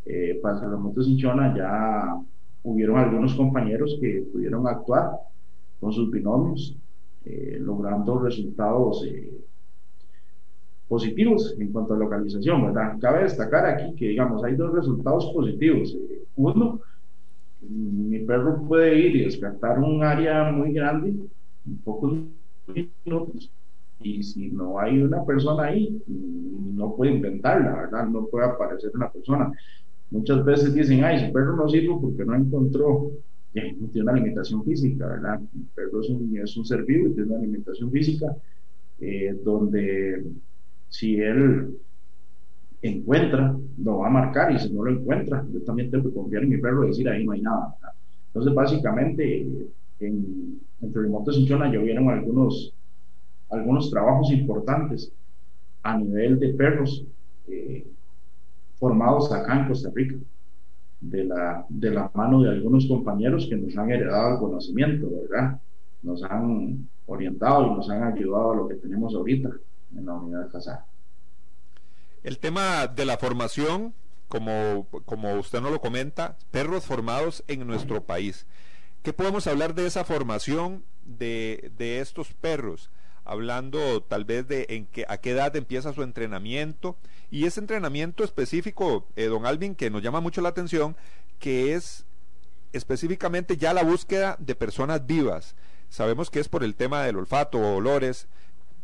Eh, 0.05 0.39
para 0.41 0.59
terremotos 0.59 1.07
en 1.07 1.17
Chona 1.17 1.55
ya 1.55 2.19
hubieron 2.63 2.97
algunos 2.97 3.35
compañeros 3.35 3.97
que 4.01 4.25
pudieron 4.31 4.67
actuar 4.67 5.11
con 5.79 5.91
sus 5.93 6.09
binomios, 6.09 6.75
eh, 7.25 7.57
logrando 7.59 8.19
resultados 8.19 9.05
positivos 10.87 11.55
en 11.59 11.71
cuanto 11.71 11.93
a 11.93 11.97
localización, 11.97 12.65
¿verdad? 12.65 12.97
Cabe 12.99 13.23
destacar 13.23 13.65
aquí 13.65 13.95
que, 13.95 14.09
digamos, 14.09 14.43
hay 14.43 14.55
dos 14.55 14.73
resultados 14.73 15.31
positivos. 15.33 15.95
uno, 16.35 16.79
mi 17.61 18.19
perro 18.19 18.63
puede 18.67 18.97
ir 18.99 19.15
y 19.15 19.25
descartar 19.25 19.79
un 19.79 20.03
área 20.03 20.51
muy 20.51 20.71
grande 20.71 21.09
en 21.09 21.77
pocos 21.83 22.13
minutos 22.67 23.51
y 23.99 24.23
si 24.23 24.49
no 24.51 24.79
hay 24.79 25.01
una 25.01 25.25
persona 25.25 25.63
ahí 25.65 26.01
no 26.07 26.95
puede 26.95 27.13
inventarla, 27.13 27.75
¿verdad? 27.75 28.07
No 28.07 28.27
puede 28.27 28.45
aparecer 28.45 28.91
una 28.93 29.09
persona. 29.11 29.51
Muchas 30.11 30.45
veces 30.45 30.73
dicen, 30.73 31.03
ay, 31.03 31.25
su 31.25 31.33
perro 31.33 31.55
no 31.55 31.67
sirve 31.67 31.95
porque 31.99 32.23
no 32.23 32.35
encontró, 32.35 33.11
no 33.53 33.87
tiene 33.89 34.03
una 34.03 34.13
limitación 34.13 34.63
física, 34.63 35.07
¿verdad? 35.07 35.41
El 35.55 35.65
perro 35.73 36.01
es 36.01 36.09
un, 36.09 36.37
es 36.37 36.55
un 36.55 36.65
ser 36.65 36.83
vivo 36.85 37.07
y 37.07 37.13
tiene 37.13 37.31
una 37.31 37.41
limitación 37.41 37.91
física 37.91 38.35
eh, 38.99 39.35
donde 39.43 40.23
si 40.89 41.19
él 41.19 41.77
encuentra, 42.81 43.55
lo 43.77 43.99
va 43.99 44.07
a 44.07 44.11
marcar 44.11 44.51
y 44.51 44.59
si 44.59 44.71
no 44.71 44.83
lo 44.83 44.91
encuentra, 44.91 45.45
yo 45.51 45.61
también 45.63 45.91
tengo 45.91 46.09
que 46.09 46.15
confiar 46.15 46.43
en 46.43 46.49
mi 46.49 46.57
perro 46.57 46.83
y 46.83 46.87
decir 46.87 47.09
ahí 47.09 47.25
no 47.25 47.31
hay 47.31 47.41
nada. 47.41 47.75
Entonces, 48.27 48.53
básicamente, 48.53 49.41
en, 49.99 50.61
en 50.81 50.93
Terremoto 50.93 51.31
Cinchona 51.31 51.71
llovieron 51.71 52.09
algunos, 52.09 52.73
algunos 53.49 53.89
trabajos 53.89 54.31
importantes 54.31 55.11
a 55.83 55.97
nivel 55.97 56.39
de 56.39 56.53
perros 56.53 57.03
eh, 57.47 57.87
formados 58.75 59.31
acá 59.31 59.59
en 59.59 59.67
Costa 59.67 59.89
Rica, 59.93 60.15
de 60.99 61.25
la, 61.25 61.65
de 61.69 61.91
la 61.91 62.11
mano 62.13 62.41
de 62.41 62.49
algunos 62.49 62.87
compañeros 62.87 63.47
que 63.47 63.55
nos 63.55 63.77
han 63.77 63.91
heredado 63.91 64.33
el 64.33 64.39
conocimiento, 64.39 65.09
¿verdad? 65.09 65.59
Nos 66.01 66.23
han 66.23 66.87
orientado 67.05 67.67
y 67.67 67.75
nos 67.75 67.89
han 67.89 68.03
ayudado 68.03 68.51
a 68.51 68.55
lo 68.55 68.67
que 68.67 68.75
tenemos 68.75 69.15
ahorita 69.15 69.49
El 72.23 72.39
tema 72.39 72.87
de 72.87 73.05
la 73.05 73.17
formación, 73.17 73.93
como, 74.27 74.87
como 75.05 75.35
usted 75.35 75.61
nos 75.61 75.71
lo 75.71 75.81
comenta, 75.81 76.37
perros 76.51 76.85
formados 76.85 77.43
en 77.47 77.65
nuestro 77.65 78.03
país. 78.03 78.45
¿Qué 79.03 79.13
podemos 79.13 79.47
hablar 79.47 79.73
de 79.73 79.87
esa 79.87 80.03
formación 80.03 80.83
de, 81.05 81.71
de 81.77 82.01
estos 82.01 82.33
perros? 82.33 82.89
Hablando 83.23 84.01
tal 84.03 84.25
vez 84.25 84.47
de 84.47 84.65
en 84.69 84.85
qué, 84.87 85.05
a 85.07 85.17
qué 85.17 85.31
edad 85.31 85.55
empieza 85.55 85.93
su 85.93 86.03
entrenamiento 86.03 86.97
y 87.29 87.45
ese 87.45 87.59
entrenamiento 87.59 88.23
específico, 88.23 89.05
eh, 89.15 89.25
don 89.25 89.45
Alvin, 89.45 89.75
que 89.75 89.89
nos 89.89 90.01
llama 90.01 90.21
mucho 90.21 90.41
la 90.41 90.49
atención, 90.49 90.95
que 91.39 91.73
es 91.73 92.05
específicamente 92.73 93.57
ya 93.57 93.73
la 93.73 93.83
búsqueda 93.83 94.37
de 94.39 94.55
personas 94.55 95.05
vivas. 95.05 95.55
Sabemos 95.89 96.29
que 96.29 96.39
es 96.39 96.49
por 96.49 96.63
el 96.63 96.75
tema 96.75 97.03
del 97.03 97.17
olfato, 97.17 97.59
olores, 97.59 98.27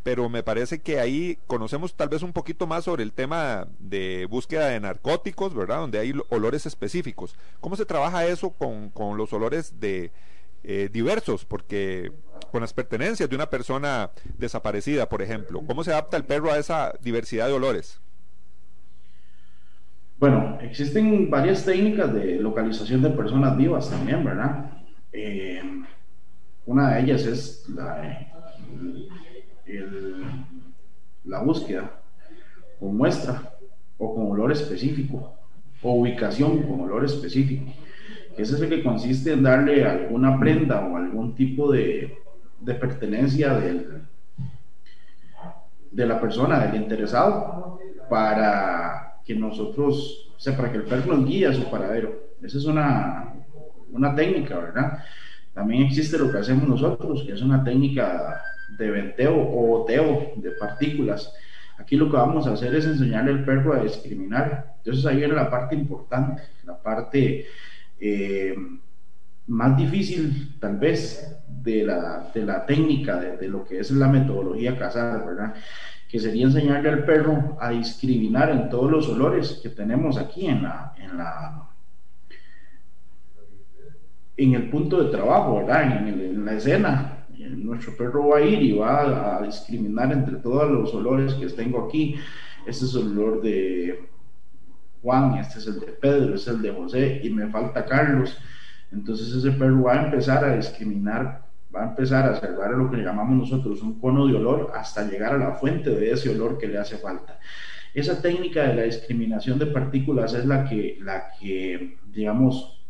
pero 0.04 0.28
me 0.30 0.44
parece 0.44 0.82
que 0.82 1.00
ahí 1.00 1.40
conocemos 1.48 1.96
tal 1.96 2.10
vez 2.10 2.22
un 2.22 2.34
poquito 2.34 2.68
más 2.68 2.84
sobre 2.84 3.04
el 3.04 3.14
tema 3.14 3.68
de 3.80 4.28
búsqueda 4.30 4.68
de 4.68 4.80
narcóticos, 4.80 5.56
¿verdad? 5.56 5.78
Donde 5.78 5.98
hay 5.98 6.14
olores 6.30 6.66
específicos. 6.66 7.38
¿Cómo 7.62 7.78
se 7.78 7.86
trabaja 7.86 8.26
eso 8.28 8.52
con, 8.52 8.90
con 8.90 9.18
los 9.18 9.32
olores 9.32 9.80
de 9.80 10.12
eh, 10.66 10.90
diversos? 10.92 11.46
Porque 11.46 12.12
con 12.52 12.62
las 12.62 12.74
pertenencias 12.74 13.30
de 13.30 13.36
una 13.36 13.50
persona 13.50 14.12
desaparecida, 14.38 15.08
por 15.08 15.22
ejemplo, 15.22 15.64
¿cómo 15.66 15.86
se 15.86 15.92
adapta 15.92 16.18
el 16.18 16.26
perro 16.26 16.52
a 16.52 16.58
esa 16.58 16.94
diversidad 17.02 17.48
de 17.48 17.54
olores? 17.54 18.02
Bueno, 20.20 20.58
existen 20.62 21.30
varias 21.30 21.66
técnicas 21.66 22.14
de 22.14 22.36
localización 22.36 23.02
de 23.02 23.10
personas 23.10 23.56
vivas 23.58 23.90
también, 23.90 24.24
¿verdad? 24.24 24.72
Eh, 25.14 25.62
una 26.66 26.94
de 26.94 27.02
ellas 27.02 27.26
es 27.26 27.68
la, 27.70 28.34
la 31.26 31.40
búsqueda 31.40 32.00
con 32.80 32.98
muestra 32.98 33.54
o 33.98 34.14
con 34.14 34.32
olor 34.32 34.52
específico 34.52 35.34
o 35.82 35.94
ubicación 35.94 36.64
con 36.64 36.82
olor 36.82 37.06
específico. 37.06 37.72
Ese 38.38 38.56
es 38.56 38.62
el 38.62 38.70
que 38.70 38.84
consiste 38.84 39.34
en 39.34 39.44
darle 39.44 39.86
alguna 39.86 40.40
prenda 40.40 40.82
o 40.82 40.98
algún 40.98 41.36
tipo 41.36 41.72
de, 41.72 42.18
de 42.62 42.74
pertenencia 42.74 43.54
del, 43.54 44.04
de 45.92 46.06
la 46.06 46.20
persona, 46.20 46.66
del 46.66 46.82
interesado, 46.82 47.80
para 48.10 49.20
que 49.24 49.36
nosotros, 49.36 50.32
o 50.36 50.40
sea, 50.40 50.58
para 50.58 50.72
que 50.72 50.78
el 50.78 50.84
perro 50.84 51.16
nos 51.16 51.28
guíe 51.28 51.48
a 51.48 51.54
su 51.54 51.70
paradero. 51.70 52.34
Esa 52.42 52.58
es 52.58 52.66
una, 52.66 53.34
una 53.92 54.16
técnica, 54.16 54.58
¿verdad? 54.58 55.04
También 55.54 55.84
existe 55.84 56.18
lo 56.18 56.32
que 56.32 56.40
hacemos 56.40 56.68
nosotros, 56.68 57.24
que 57.26 57.34
es 57.34 57.42
una 57.42 57.64
técnica 57.64 58.42
de 58.78 58.90
venteo 58.90 59.36
o 59.36 59.68
boteo 59.68 60.34
de 60.36 60.52
partículas. 60.52 61.32
Aquí 61.78 61.96
lo 61.96 62.10
que 62.10 62.18
vamos 62.18 62.48
a 62.48 62.54
hacer 62.54 62.74
es 62.76 62.86
enseñarle 62.86 63.32
al 63.32 63.46
perro 63.46 63.74
a 63.74 63.84
discriminar. 63.84 64.76
Entonces 64.78 65.06
ahí 65.06 65.18
viene 65.18 65.34
la 65.34 65.50
parte 65.50 65.76
importante, 65.76 66.42
la 66.66 66.78
parte 66.82 67.46
eh, 68.00 68.56
más 69.48 69.78
difícil 69.78 70.56
tal 70.60 70.78
vez 70.78 71.38
de 71.48 71.84
la, 71.84 72.32
de 72.34 72.46
la 72.46 72.66
técnica, 72.66 73.20
de, 73.20 73.48
lo 73.48 73.64
que 73.66 73.80
es 73.80 73.92
la 73.92 74.08
metodología 74.08 74.78
casada, 74.78 75.24
¿verdad? 75.24 75.54
Que 76.10 76.20
sería 76.20 76.46
enseñarle 76.46 76.90
al 76.90 77.06
perro 77.06 77.58
a 77.60 77.70
discriminar 77.70 78.50
en 78.50 78.70
todos 78.70 78.90
los 78.90 79.10
olores 79.10 79.60
que 79.62 79.70
tenemos 79.70 80.18
aquí 80.18 80.48
en 80.48 80.64
la, 80.64 80.94
en 84.38 84.54
el 84.56 84.70
punto 84.70 85.04
de 85.04 85.12
trabajo, 85.12 85.58
¿verdad? 85.58 85.98
En, 85.98 86.08
en 86.08 86.46
la 86.46 86.54
escena, 86.54 87.24
nuestro 87.64 87.96
perro 87.96 88.30
va 88.30 88.38
a 88.38 88.42
ir 88.42 88.62
y 88.62 88.74
va 88.74 89.38
a, 89.38 89.42
discriminar 89.44 90.12
entre 90.12 90.38
todos 90.38 90.70
los 90.70 90.94
olores 90.94 91.34
que 91.34 91.48
tengo 91.48 91.86
aquí. 91.86 92.16
Este 92.66 92.86
es 92.86 92.96
el 92.96 93.18
olor 93.18 93.42
de 93.42 94.08
Juan, 95.02 95.36
este 95.36 95.60
es 95.60 95.68
el 95.68 95.80
de 95.80 95.88
Pedro, 95.88 96.36
este 96.36 96.52
es 96.52 96.56
el 96.56 96.62
de 96.62 96.72
José 96.72 97.22
y 97.24 97.30
me 97.30 97.48
falta 97.48 97.86
Carlos. 97.86 98.38
Entonces 98.92 99.34
ese 99.34 99.52
perro 99.52 99.84
va 99.84 99.94
a 99.94 100.06
empezar 100.06 100.46
a 100.46 100.56
discriminar, 100.56 101.46
va 101.76 101.84
a 101.84 101.90
empezar 101.90 102.30
a 102.30 102.40
salvar 102.40 102.72
lo 102.72 102.90
que 102.90 102.98
llamamos 102.98 103.50
nosotros 103.50 103.82
un 103.82 104.00
cono 104.00 104.28
de 104.28 104.36
olor 104.36 104.72
hasta 104.76 105.10
llegar 105.10 105.34
a 105.34 105.38
la 105.38 105.54
fuente 105.54 105.90
de 105.90 106.12
ese 106.12 106.30
olor 106.30 106.58
que 106.58 106.68
le 106.68 106.78
hace 106.78 106.98
falta. 106.98 107.40
Esa 107.94 108.22
técnica 108.22 108.64
de 108.64 108.76
la 108.76 108.84
discriminación 108.84 109.60
de 109.60 109.68
partículas 109.68 110.34
es 110.34 110.46
la 110.46 110.66
que, 110.66 110.98
la 111.02 111.26
que 111.40 111.98
digamos, 112.12 112.83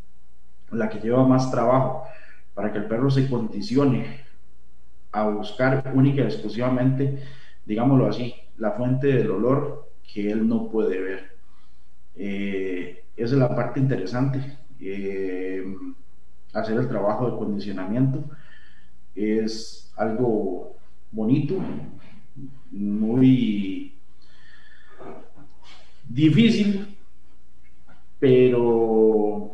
la 0.74 0.90
que 0.90 1.00
lleva 1.00 1.28
más 1.28 1.52
trabajo 1.52 2.06
para 2.54 2.72
que 2.72 2.80
el 2.80 2.86
perro 2.86 3.10
se 3.10 3.30
condicione 3.30 4.22
a 5.12 5.28
buscar 5.28 5.92
única 5.94 6.22
y 6.22 6.26
exclusivamente, 6.26 7.24
digámoslo 7.66 8.08
así, 8.08 8.34
la 8.58 8.72
fuente 8.72 9.08
del 9.08 9.32
olor 9.32 9.90
que 10.12 10.32
él 10.32 10.48
no 10.48 10.70
puede 10.70 11.00
ver. 11.00 11.38
Eh, 12.16 13.04
esa 13.16 13.34
es 13.34 13.40
la 13.40 13.56
parte 13.56 13.80
interesante. 13.80 14.58
Eh, 14.80 15.64
hacer 16.54 16.78
el 16.78 16.88
trabajo 16.88 17.30
de 17.30 17.38
condicionamiento 17.38 18.24
es 19.16 19.92
algo 19.96 20.76
bonito, 21.12 21.56
muy 22.72 23.94
difícil, 26.10 26.98
pero 28.20 29.53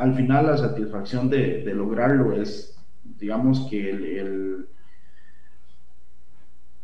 al 0.00 0.14
final 0.14 0.46
la 0.46 0.56
satisfacción 0.56 1.28
de, 1.28 1.62
lograrlo 1.74 2.32
es, 2.32 2.74
digamos 3.18 3.68
que 3.68 3.90
el, 3.90 4.66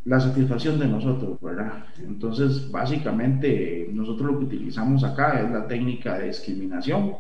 la 0.05 0.21
satisfacción 0.21 0.79
de 0.79 0.87
nosotros, 0.87 1.41
¿verdad? 1.41 1.87
Entonces, 1.99 2.71
básicamente, 2.71 3.89
nosotros 3.91 4.33
lo 4.33 4.39
que 4.39 4.45
utilizamos 4.45 5.03
acá 5.03 5.41
es 5.41 5.51
la 5.51 5.67
técnica 5.67 6.19
de 6.19 6.27
discriminación, 6.27 7.17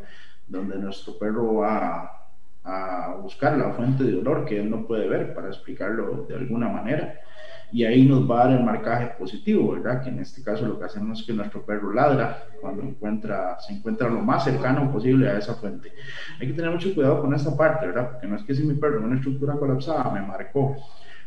donde 0.46 0.76
nuestro 0.76 1.18
perro 1.18 1.54
va 1.54 2.10
a 2.62 3.14
buscar 3.22 3.56
la 3.56 3.72
fuente 3.72 4.04
de 4.04 4.18
olor 4.18 4.44
que 4.44 4.60
él 4.60 4.68
no 4.68 4.86
puede 4.86 5.08
ver, 5.08 5.34
para 5.34 5.48
explicarlo 5.48 6.26
de 6.28 6.34
alguna 6.34 6.68
manera 6.68 7.20
y 7.72 7.84
ahí 7.84 8.04
nos 8.04 8.30
va 8.30 8.42
a 8.42 8.44
dar 8.46 8.58
el 8.58 8.64
marcaje 8.64 9.14
positivo, 9.18 9.72
¿verdad? 9.72 10.02
Que 10.02 10.10
en 10.10 10.20
este 10.20 10.42
caso 10.42 10.66
lo 10.66 10.78
que 10.78 10.84
hacemos 10.84 11.20
es 11.20 11.26
que 11.26 11.32
nuestro 11.32 11.64
perro 11.64 11.92
ladra 11.92 12.44
cuando 12.60 12.82
encuentra, 12.82 13.58
se 13.60 13.74
encuentra 13.74 14.08
lo 14.08 14.20
más 14.20 14.44
cercano 14.44 14.90
posible 14.92 15.28
a 15.28 15.38
esa 15.38 15.54
fuente. 15.54 15.92
Hay 16.40 16.46
que 16.46 16.52
tener 16.52 16.70
mucho 16.70 16.94
cuidado 16.94 17.20
con 17.20 17.34
esta 17.34 17.56
parte, 17.56 17.86
¿verdad? 17.86 18.12
Porque 18.12 18.26
no 18.26 18.36
es 18.36 18.44
que 18.44 18.54
si 18.54 18.62
mi 18.62 18.74
perro 18.74 18.98
en 18.98 19.04
una 19.04 19.16
estructura 19.16 19.54
colapsada 19.54 20.10
me 20.10 20.20
marcó, 20.20 20.76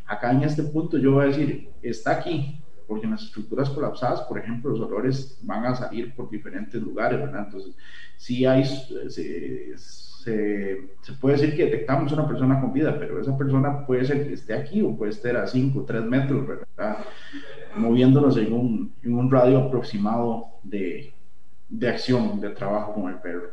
acá 0.05 0.31
en 0.31 0.43
este 0.43 0.63
punto 0.63 0.98
yo 0.98 1.13
voy 1.13 1.25
a 1.25 1.27
decir, 1.27 1.69
está 1.81 2.12
aquí, 2.12 2.62
porque 2.88 3.05
en 3.05 3.12
las 3.12 3.24
estructuras 3.24 3.69
colapsadas, 3.69 4.22
por 4.22 4.39
ejemplo, 4.39 4.72
los 4.72 4.79
olores 4.79 5.39
van 5.43 5.65
a 5.65 5.75
salir 5.75 6.15
por 6.15 6.29
diferentes 6.29 6.81
lugares, 6.81 7.19
¿verdad? 7.19 7.46
Entonces, 7.46 7.75
si 8.17 8.46
hay... 8.46 8.65
Se, 8.65 9.74
se, 10.23 10.89
puede 11.21 11.38
decir 11.38 11.55
que 11.55 11.65
detectamos 11.65 12.11
una 12.11 12.27
persona 12.27 12.59
con 12.59 12.73
vida, 12.73 12.97
pero 12.99 13.21
esa 13.21 13.38
persona 13.38 13.85
puede 13.85 14.05
ser 14.05 14.27
que 14.27 14.33
esté 14.33 14.53
aquí 14.53 14.81
o 14.81 14.95
puede 14.95 15.11
estar 15.11 15.38
a 15.38 15.47
5 15.47 15.79
o 15.79 15.85
3 15.85 16.03
metros, 16.03 16.45
¿verdad? 16.45 17.05
moviéndonos 17.75 18.35
en 18.38 18.51
un, 18.51 18.93
en 19.03 19.13
un 19.13 19.31
radio 19.31 19.59
aproximado 19.59 20.47
de, 20.63 21.13
de, 21.69 21.88
acción, 21.88 22.41
de 22.41 22.49
trabajo 22.49 22.93
con 22.93 23.09
el 23.09 23.19
perro. 23.19 23.49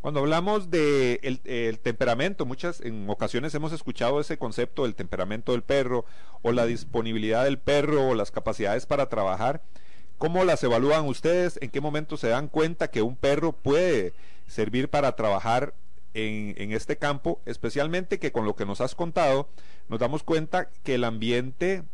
Cuando 0.00 0.18
hablamos 0.18 0.70
de 0.70 1.20
el, 1.44 1.78
temperamento, 1.78 2.44
muchas 2.44 2.80
en 2.80 3.08
ocasiones 3.08 3.54
hemos 3.54 3.72
escuchado 3.72 4.18
ese 4.18 4.38
concepto 4.38 4.82
del 4.82 4.96
temperamento 4.96 5.52
del 5.52 5.62
perro 5.62 6.04
o 6.40 6.50
la 6.50 6.66
disponibilidad 6.66 7.44
del 7.44 7.58
perro 7.58 8.08
o 8.08 8.14
las 8.16 8.32
capacidades 8.32 8.86
para 8.86 9.08
trabajar. 9.08 9.62
¿Cómo 10.18 10.42
las 10.44 10.64
evalúan 10.64 11.06
ustedes? 11.06 11.58
¿En 11.62 11.70
qué 11.70 11.80
momento 11.80 12.16
se 12.16 12.28
dan 12.28 12.48
cuenta 12.48 12.88
que 12.88 13.02
un 13.02 13.14
perro 13.14 13.52
puede 13.52 14.12
servir 14.52 14.88
para 14.88 15.16
trabajar 15.16 15.74
en, 16.14 16.72
este 16.72 16.98
campo, 16.98 17.40
especialmente 17.46 18.18
que 18.18 18.32
con 18.32 18.44
lo 18.44 18.54
que 18.54 18.66
nos 18.66 18.80
has 18.80 18.94
contado, 18.94 19.48
nos 19.88 19.98
damos 19.98 20.22
cuenta 20.22 20.68
que 20.82 20.96
el 20.96 21.04
ambiente 21.04 21.84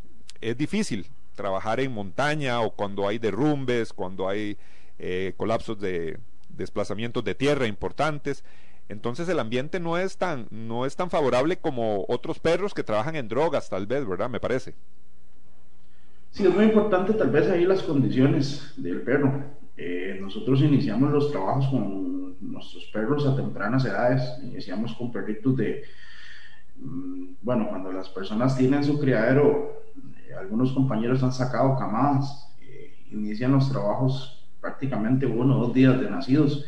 es 0.40 0.56
difícil, 0.56 1.06
trabajar 1.36 1.78
en 1.78 1.92
montaña 1.92 2.60
o 2.60 2.72
cuando 2.72 3.06
hay 3.06 3.18
derrumbes, 3.18 3.92
cuando 3.92 4.28
hay 4.28 4.58
eh, 4.98 5.34
colapsos 5.36 5.78
de 5.78 6.18
desplazamientos 6.48 7.22
de 7.22 7.36
tierra 7.36 7.66
importantes. 7.66 8.42
Entonces 8.88 9.28
el 9.28 9.38
ambiente 9.38 9.78
no 9.78 9.98
es 9.98 10.16
tan 10.16 10.48
no 10.50 10.84
es 10.84 10.96
tan 10.96 11.10
favorable 11.10 11.58
como 11.58 12.04
otros 12.08 12.40
perros 12.40 12.74
que 12.74 12.82
trabajan 12.82 13.14
en 13.14 13.28
drogas, 13.28 13.68
tal 13.68 13.86
vez, 13.86 14.04
¿verdad? 14.04 14.28
Me 14.28 14.40
parece. 14.40 14.74
Sí, 16.30 16.44
es 16.44 16.52
muy 16.52 16.64
importante 16.64 17.12
tal 17.12 17.30
vez 17.30 17.48
ahí 17.48 17.64
las 17.64 17.82
condiciones 17.82 18.72
del 18.76 19.02
perro. 19.02 19.44
Eh, 19.80 20.18
nosotros 20.20 20.60
iniciamos 20.60 21.12
los 21.12 21.30
trabajos 21.30 21.68
con 21.68 22.36
nuestros 22.40 22.84
perros 22.86 23.24
a 23.24 23.36
tempranas 23.36 23.84
edades, 23.84 24.24
iniciamos 24.42 24.92
con 24.94 25.12
perritos 25.12 25.56
de, 25.56 25.84
mm, 26.74 27.34
bueno, 27.40 27.68
cuando 27.68 27.92
las 27.92 28.08
personas 28.08 28.58
tienen 28.58 28.82
su 28.82 28.98
criadero, 28.98 29.84
eh, 30.28 30.34
algunos 30.34 30.72
compañeros 30.72 31.22
han 31.22 31.30
sacado 31.30 31.78
camadas, 31.78 32.56
eh, 32.60 32.92
inician 33.12 33.52
los 33.52 33.70
trabajos 33.70 34.50
prácticamente 34.60 35.26
uno 35.26 35.56
o 35.56 35.66
dos 35.66 35.74
días 35.74 36.00
de 36.00 36.10
nacidos, 36.10 36.64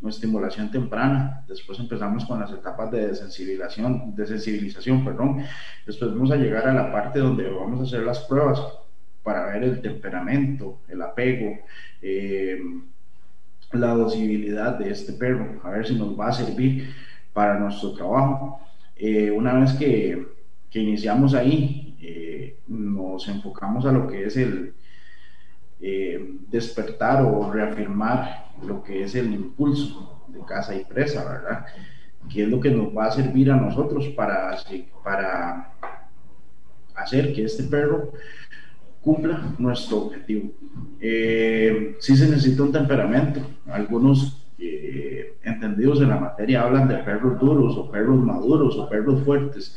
con 0.00 0.10
estimulación 0.10 0.68
temprana, 0.72 1.44
después 1.46 1.78
empezamos 1.78 2.24
con 2.24 2.40
las 2.40 2.50
etapas 2.50 2.90
de 2.90 3.06
desensibilización, 3.06 4.16
de 4.16 4.26
sensibilización, 4.26 5.04
perdón, 5.04 5.44
después 5.86 6.10
vamos 6.10 6.32
a 6.32 6.36
llegar 6.36 6.66
a 6.66 6.74
la 6.74 6.90
parte 6.90 7.20
donde 7.20 7.48
vamos 7.48 7.80
a 7.80 7.82
hacer 7.84 8.02
las 8.02 8.18
pruebas 8.20 8.60
para 9.22 9.46
ver 9.46 9.64
el 9.64 9.80
temperamento, 9.80 10.80
el 10.88 11.02
apego, 11.02 11.58
eh, 12.02 12.60
la 13.72 13.88
docibilidad 13.88 14.78
de 14.78 14.90
este 14.90 15.12
perro, 15.12 15.60
a 15.62 15.70
ver 15.70 15.86
si 15.86 15.94
nos 15.94 16.18
va 16.18 16.28
a 16.28 16.32
servir 16.32 16.94
para 17.32 17.58
nuestro 17.58 17.92
trabajo. 17.92 18.60
Eh, 18.96 19.30
una 19.30 19.54
vez 19.54 19.72
que, 19.74 20.26
que, 20.70 20.80
iniciamos 20.80 21.34
ahí, 21.34 21.96
eh, 22.00 22.56
nos 22.66 23.28
enfocamos 23.28 23.84
a 23.84 23.92
lo 23.92 24.08
que 24.08 24.24
es 24.24 24.36
el 24.36 24.74
despertar 26.50 27.22
o 27.22 27.52
reafirmar 27.52 28.48
lo 28.66 28.82
que 28.82 29.04
es 29.04 29.14
el 29.14 29.32
impulso 29.32 30.24
de 30.28 30.40
caza 30.44 30.74
y 30.74 30.84
presa, 30.84 31.24
¿verdad? 31.24 31.66
Que 32.28 32.42
es 32.42 32.48
lo 32.48 32.58
que 32.60 32.70
nos 32.70 32.96
va 32.96 33.06
a 33.06 33.10
servir 33.12 33.50
a 33.50 33.56
nosotros 33.56 34.08
para, 34.08 34.56
para 35.04 35.72
hacer 36.94 37.32
que 37.32 37.44
este 37.44 37.64
perro 37.64 38.12
cumpla 39.02 39.54
nuestro 39.58 39.98
objetivo. 39.98 40.50
Eh, 41.00 41.96
sí 42.00 42.16
se 42.16 42.28
necesita 42.28 42.62
un 42.62 42.72
temperamento. 42.72 43.40
Algunos 43.70 44.46
eh, 44.58 45.36
entendidos 45.42 46.00
en 46.00 46.08
la 46.08 46.16
materia 46.16 46.62
hablan 46.62 46.88
de 46.88 46.96
perros 46.98 47.38
duros 47.38 47.76
o 47.76 47.90
perros 47.90 48.18
maduros 48.18 48.76
o 48.76 48.88
perros 48.88 49.22
fuertes. 49.22 49.76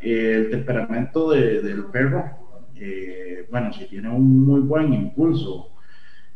Eh, 0.00 0.34
el 0.36 0.50
temperamento 0.50 1.30
del 1.30 1.84
perro, 1.86 2.24
bueno, 3.50 3.72
si 3.72 3.84
tiene 3.84 4.08
un 4.08 4.44
muy 4.44 4.60
buen 4.60 4.92
impulso 4.92 5.68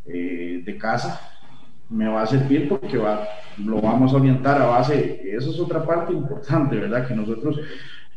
de 0.04 0.78
casa, 0.78 1.20
me 1.88 2.06
va 2.06 2.22
a 2.22 2.26
servir 2.26 2.68
porque 2.68 2.96
va, 2.96 3.26
lo 3.58 3.80
vamos 3.80 4.12
a 4.12 4.16
orientar 4.16 4.62
a 4.62 4.66
base, 4.66 5.20
eso 5.24 5.50
es 5.50 5.58
otra 5.58 5.84
parte 5.84 6.12
importante, 6.12 6.76
¿verdad? 6.76 7.08
Que 7.08 7.16
nosotros, 7.16 7.58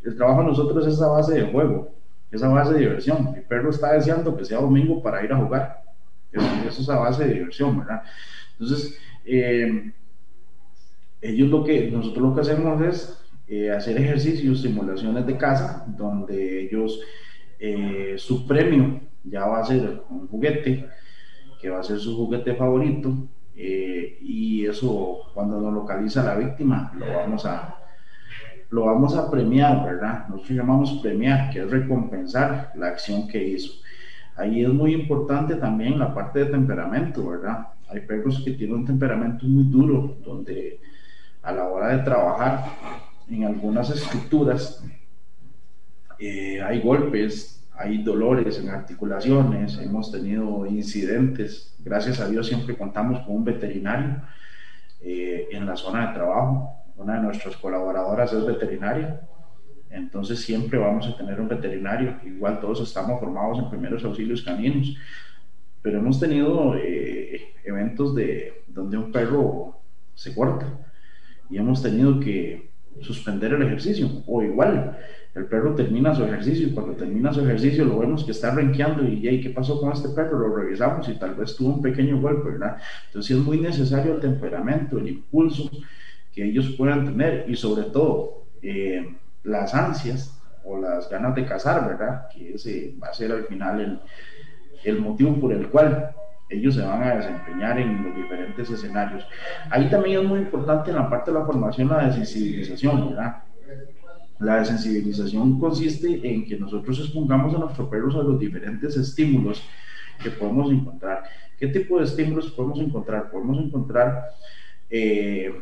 el 0.04 0.16
trabajo 0.16 0.42
de 0.42 0.48
nosotros 0.48 0.86
es 0.86 1.02
a 1.02 1.08
base 1.08 1.34
de 1.34 1.52
juego 1.52 1.99
esa 2.32 2.48
base 2.48 2.74
de 2.74 2.80
diversión. 2.80 3.34
Mi 3.34 3.42
perro 3.42 3.70
está 3.70 3.94
deseando 3.94 4.36
que 4.38 4.46
sea 4.46 4.60
domingo 4.60 5.02
para 5.02 5.24
ir 5.24 5.32
a 5.34 5.38
jugar. 5.38 5.84
Eso, 6.32 6.82
es 6.82 6.90
a 6.90 7.00
base 7.00 7.26
de 7.26 7.34
diversión, 7.34 7.80
¿verdad? 7.80 8.04
Entonces, 8.60 9.00
eh, 9.26 9.92
ellos 11.22 11.50
lo 11.50 11.64
que, 11.64 11.90
nosotros 11.90 12.30
lo 12.30 12.36
que 12.36 12.42
hacemos 12.42 12.82
es 12.82 13.24
eh, 13.48 13.72
hacer 13.72 13.98
ejercicios, 13.98 14.62
simulaciones 14.62 15.26
de 15.26 15.38
casa, 15.38 15.86
donde 15.88 16.62
ellos, 16.62 17.00
eh, 17.60 18.16
su 18.18 18.48
premio 18.48 19.02
ya 19.24 19.46
va 19.46 19.60
a 19.60 19.66
ser 19.66 20.04
un 20.10 20.28
juguete, 20.28 20.88
que 21.60 21.70
va 21.70 21.80
a 21.80 21.84
ser 21.84 22.00
su 22.00 22.16
juguete 22.16 22.56
favorito, 22.56 23.28
y 23.56 24.66
eso 24.66 25.32
cuando 25.34 25.60
nos 25.60 25.74
localiza 25.74 26.24
la 26.24 26.36
víctima, 26.36 26.94
lo 26.98 27.06
vamos 27.08 27.46
a, 27.46 27.79
lo 28.70 28.86
vamos 28.86 29.16
a 29.16 29.30
premiar, 29.30 29.84
¿verdad? 29.84 30.28
Nosotros 30.28 30.58
llamamos 30.58 31.00
premiar, 31.02 31.50
que 31.50 31.60
es 31.62 31.70
recompensar 31.70 32.72
la 32.76 32.88
acción 32.88 33.28
que 33.28 33.44
hizo. 33.44 33.72
Ahí 34.36 34.64
es 34.64 34.70
muy 34.70 34.94
importante 34.94 35.56
también 35.56 35.98
la 35.98 36.14
parte 36.14 36.40
de 36.40 36.46
temperamento, 36.46 37.28
¿verdad? 37.28 37.68
Hay 37.90 38.02
perros 38.02 38.42
que 38.46 38.52
tienen 38.52 38.78
un 38.78 38.86
temperamento 38.86 39.46
muy 39.46 39.64
duro, 39.64 40.18
donde 40.24 40.80
a 41.42 41.52
la 41.52 41.68
hora 41.68 41.98
de 41.98 42.04
trabajar 42.04 42.66
en 43.28 43.44
algunas 43.44 43.90
estructuras 43.90 44.84
eh, 46.20 46.62
hay 46.62 46.82
golpes, 46.82 47.68
hay 47.76 48.04
dolores 48.04 48.60
en 48.60 48.70
articulaciones, 48.70 49.80
hemos 49.80 50.12
tenido 50.12 50.66
incidentes. 50.68 51.76
Gracias 51.80 52.20
a 52.20 52.30
Dios 52.30 52.48
siempre 52.48 52.78
contamos 52.78 53.22
con 53.26 53.38
un 53.38 53.46
veterinario 53.46 54.22
eh, 55.02 55.48
en 55.52 55.66
la 55.66 55.76
zona 55.76 56.08
de 56.08 56.14
trabajo 56.14 56.79
una 57.00 57.16
de 57.16 57.22
nuestras 57.24 57.56
colaboradoras 57.56 58.34
es 58.34 58.46
veterinaria, 58.46 59.22
entonces 59.90 60.42
siempre 60.42 60.78
vamos 60.78 61.08
a 61.08 61.16
tener 61.18 61.40
un 61.40 61.48
veterinario. 61.48 62.18
Igual 62.26 62.60
todos 62.60 62.82
estamos 62.82 63.20
formados 63.20 63.58
en 63.58 63.70
primeros 63.70 64.04
auxilios 64.04 64.42
caninos, 64.44 64.96
pero 65.82 66.00
hemos 66.00 66.20
tenido 66.20 66.76
eh, 66.76 67.54
eventos 67.64 68.14
de 68.14 68.64
donde 68.68 68.98
un 68.98 69.12
perro 69.12 69.80
se 70.14 70.36
corta 70.36 70.68
y 71.50 71.58
hemos 71.58 71.82
tenido 71.82 72.20
que 72.20 72.70
suspender 73.00 73.54
el 73.54 73.62
ejercicio 73.62 74.10
o 74.28 74.44
igual 74.44 74.98
el 75.36 75.46
perro 75.46 75.74
termina 75.76 76.14
su 76.14 76.26
ejercicio 76.26 76.68
y 76.68 76.72
cuando 76.72 76.94
termina 76.94 77.32
su 77.32 77.40
ejercicio 77.42 77.86
lo 77.86 78.00
vemos 78.00 78.26
que 78.26 78.32
está 78.32 78.54
renqueando 78.54 79.08
y 79.08 79.26
hey, 79.26 79.40
¿qué 79.42 79.52
pasó 79.52 79.80
con 79.80 79.94
este 79.94 80.10
perro? 80.10 80.38
Lo 80.40 80.54
revisamos 80.54 81.08
y 81.08 81.14
tal 81.14 81.36
vez 81.36 81.56
tuvo 81.56 81.76
un 81.76 81.82
pequeño 81.82 82.20
golpe, 82.20 82.50
¿verdad? 82.50 82.78
Entonces 83.08 83.38
es 83.38 83.44
muy 83.44 83.60
necesario 83.60 84.16
el 84.16 84.20
temperamento, 84.20 84.98
el 84.98 85.08
impulso 85.08 85.70
que 86.34 86.46
ellos 86.46 86.76
puedan 86.78 87.06
tener 87.06 87.46
y 87.48 87.56
sobre 87.56 87.84
todo 87.84 88.46
eh, 88.62 89.16
las 89.44 89.74
ansias 89.74 90.40
o 90.64 90.78
las 90.80 91.10
ganas 91.10 91.36
de 91.36 91.46
cazar, 91.46 91.88
¿verdad? 91.88 92.28
Que 92.30 92.56
ese 92.56 92.96
va 93.02 93.08
a 93.08 93.14
ser 93.14 93.32
al 93.32 93.46
final 93.46 93.80
el, 93.82 94.00
el 94.84 95.00
motivo 95.00 95.40
por 95.40 95.54
el 95.54 95.68
cual 95.70 96.12
ellos 96.50 96.76
se 96.76 96.82
van 96.82 97.04
a 97.04 97.16
desempeñar 97.16 97.80
en 97.80 98.04
los 98.04 98.16
diferentes 98.16 98.70
escenarios. 98.70 99.26
Ahí 99.70 99.90
también 99.90 100.22
es 100.22 100.28
muy 100.28 100.40
importante 100.40 100.90
en 100.90 100.98
la 100.98 101.10
parte 101.10 101.32
de 101.32 101.40
la 101.40 101.46
formación 101.46 101.90
la 101.90 102.08
desensibilización, 102.08 103.10
¿verdad? 103.10 103.44
La 104.40 104.60
desensibilización 104.60 105.60
consiste 105.60 106.08
en 106.24 106.46
que 106.46 106.58
nosotros 106.58 107.00
expongamos 107.00 107.54
a 107.54 107.60
nuestros 107.60 107.90
perros 107.90 108.16
a 108.16 108.24
los 108.24 108.40
diferentes 108.40 108.96
estímulos 108.96 109.64
que 110.24 110.32
podemos 110.32 110.72
encontrar. 110.72 111.24
¿Qué 111.58 111.68
tipo 111.68 112.00
de 112.00 112.06
estímulos 112.06 112.52
podemos 112.52 112.80
encontrar? 112.80 113.30
Podemos 113.30 113.60
encontrar 113.60 114.30
eh, 114.90 115.54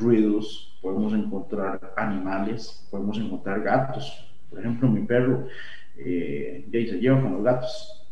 ruidos, 0.00 0.78
podemos 0.80 1.12
encontrar 1.12 1.92
animales, 1.96 2.86
podemos 2.90 3.18
encontrar 3.18 3.62
gatos. 3.62 4.26
Por 4.48 4.58
ejemplo, 4.58 4.88
mi 4.88 5.02
perro 5.02 5.46
eh, 5.96 6.66
se 6.72 6.98
lleva 6.98 7.20
con 7.20 7.34
los 7.34 7.42
gatos, 7.42 8.08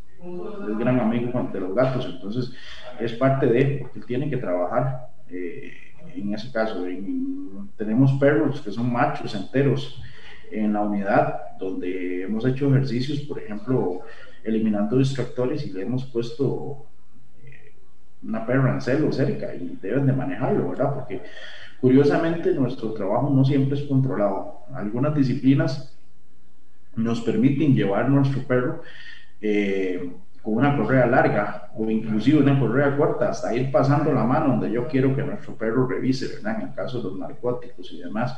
es 0.69 0.79
gran 0.79 1.01
amigo 1.01 1.49
de 1.53 1.61
los 1.61 1.75
gatos, 1.75 2.07
entonces 2.07 2.53
es 3.01 3.13
parte 3.15 3.47
de, 3.47 3.79
porque 3.81 4.01
tiene 4.01 4.29
que 4.29 4.37
trabajar. 4.37 5.09
Eh, 5.31 5.73
en 6.15 6.35
ese 6.35 6.51
caso, 6.51 6.85
tenemos 7.77 8.13
perros 8.15 8.61
que 8.61 8.71
son 8.71 8.93
machos 8.93 9.35
enteros 9.35 10.01
en 10.51 10.73
la 10.73 10.83
unidad, 10.83 11.57
donde 11.59 12.23
hemos 12.23 12.47
hecho 12.47 12.69
ejercicios, 12.69 13.21
por 13.21 13.39
ejemplo, 13.39 14.01
eliminando 14.45 14.99
distractores 14.99 15.67
y 15.67 15.73
le 15.73 15.83
hemos 15.83 16.05
puesto 16.07 16.87
una 18.23 18.45
perra 18.47 18.73
en 18.73 18.81
celo 18.81 19.13
cerca 19.13 19.55
y 19.55 19.79
deben 19.81 20.07
de 20.07 20.13
manejarlo, 20.13 20.71
¿verdad? 20.71 20.95
Porque 20.95 21.23
curiosamente 21.81 22.53
nuestro 22.55 22.93
trabajo 22.93 23.31
no 23.31 23.45
siempre 23.45 23.79
es 23.79 23.85
controlado. 23.85 24.61
Algunas 24.75 25.15
disciplinas 25.15 25.97
nos 26.97 27.21
permiten 27.21 27.75
llevar 27.75 28.09
nuestro 28.09 28.43
perro 28.43 28.83
eh, 29.41 30.13
con 30.43 30.55
una 30.55 30.77
correa 30.77 31.07
larga 31.07 31.71
o 31.77 31.89
inclusive 31.89 32.41
una 32.41 32.59
correa 32.59 32.97
corta 32.97 33.29
hasta 33.29 33.55
ir 33.55 33.71
pasando 33.71 34.13
la 34.13 34.25
mano 34.25 34.49
donde 34.49 34.71
yo 34.71 34.89
quiero 34.89 35.15
que 35.15 35.23
nuestro 35.23 35.55
perro 35.55 35.87
revise, 35.87 36.27
¿verdad? 36.29 36.57
En 36.61 36.69
el 36.69 36.75
caso 36.75 36.99
de 36.99 37.05
los 37.05 37.19
narcóticos 37.19 37.93
y 37.93 37.99
demás, 37.99 38.37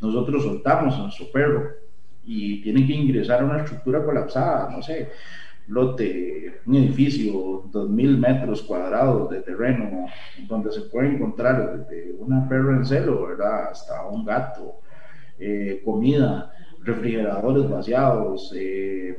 nosotros 0.00 0.42
soltamos 0.42 0.94
a 0.94 1.02
nuestro 1.02 1.30
perro 1.32 1.70
y 2.24 2.62
tiene 2.62 2.86
que 2.86 2.94
ingresar 2.94 3.40
a 3.40 3.44
una 3.44 3.62
estructura 3.62 4.04
colapsada, 4.04 4.70
no 4.70 4.82
sé, 4.82 5.10
lote, 5.68 6.60
un 6.66 6.76
edificio, 6.76 7.64
2.000 7.70 8.18
metros 8.18 8.62
cuadrados 8.62 9.30
de 9.30 9.40
terreno, 9.40 10.06
donde 10.48 10.72
se 10.72 10.82
puede 10.82 11.14
encontrar 11.14 11.86
desde 11.86 12.12
una 12.18 12.48
perra 12.48 12.76
en 12.76 12.84
celo, 12.84 13.26
¿verdad? 13.26 13.70
Hasta 13.70 14.06
un 14.06 14.24
gato, 14.24 14.80
eh, 15.38 15.82
comida, 15.84 16.52
refrigeradores 16.82 17.68
vaciados, 17.68 18.52
eh, 18.56 19.16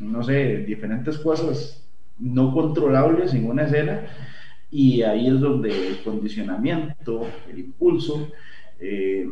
no 0.00 0.22
sé, 0.22 0.58
diferentes 0.58 1.18
cosas 1.18 1.80
no 2.18 2.52
controlables 2.52 3.34
en 3.34 3.48
una 3.48 3.64
escena 3.64 4.06
y 4.70 5.02
ahí 5.02 5.28
es 5.28 5.40
donde 5.40 5.88
el 5.88 6.02
condicionamiento, 6.02 7.26
el 7.48 7.58
impulso 7.58 8.28
eh, 8.80 9.28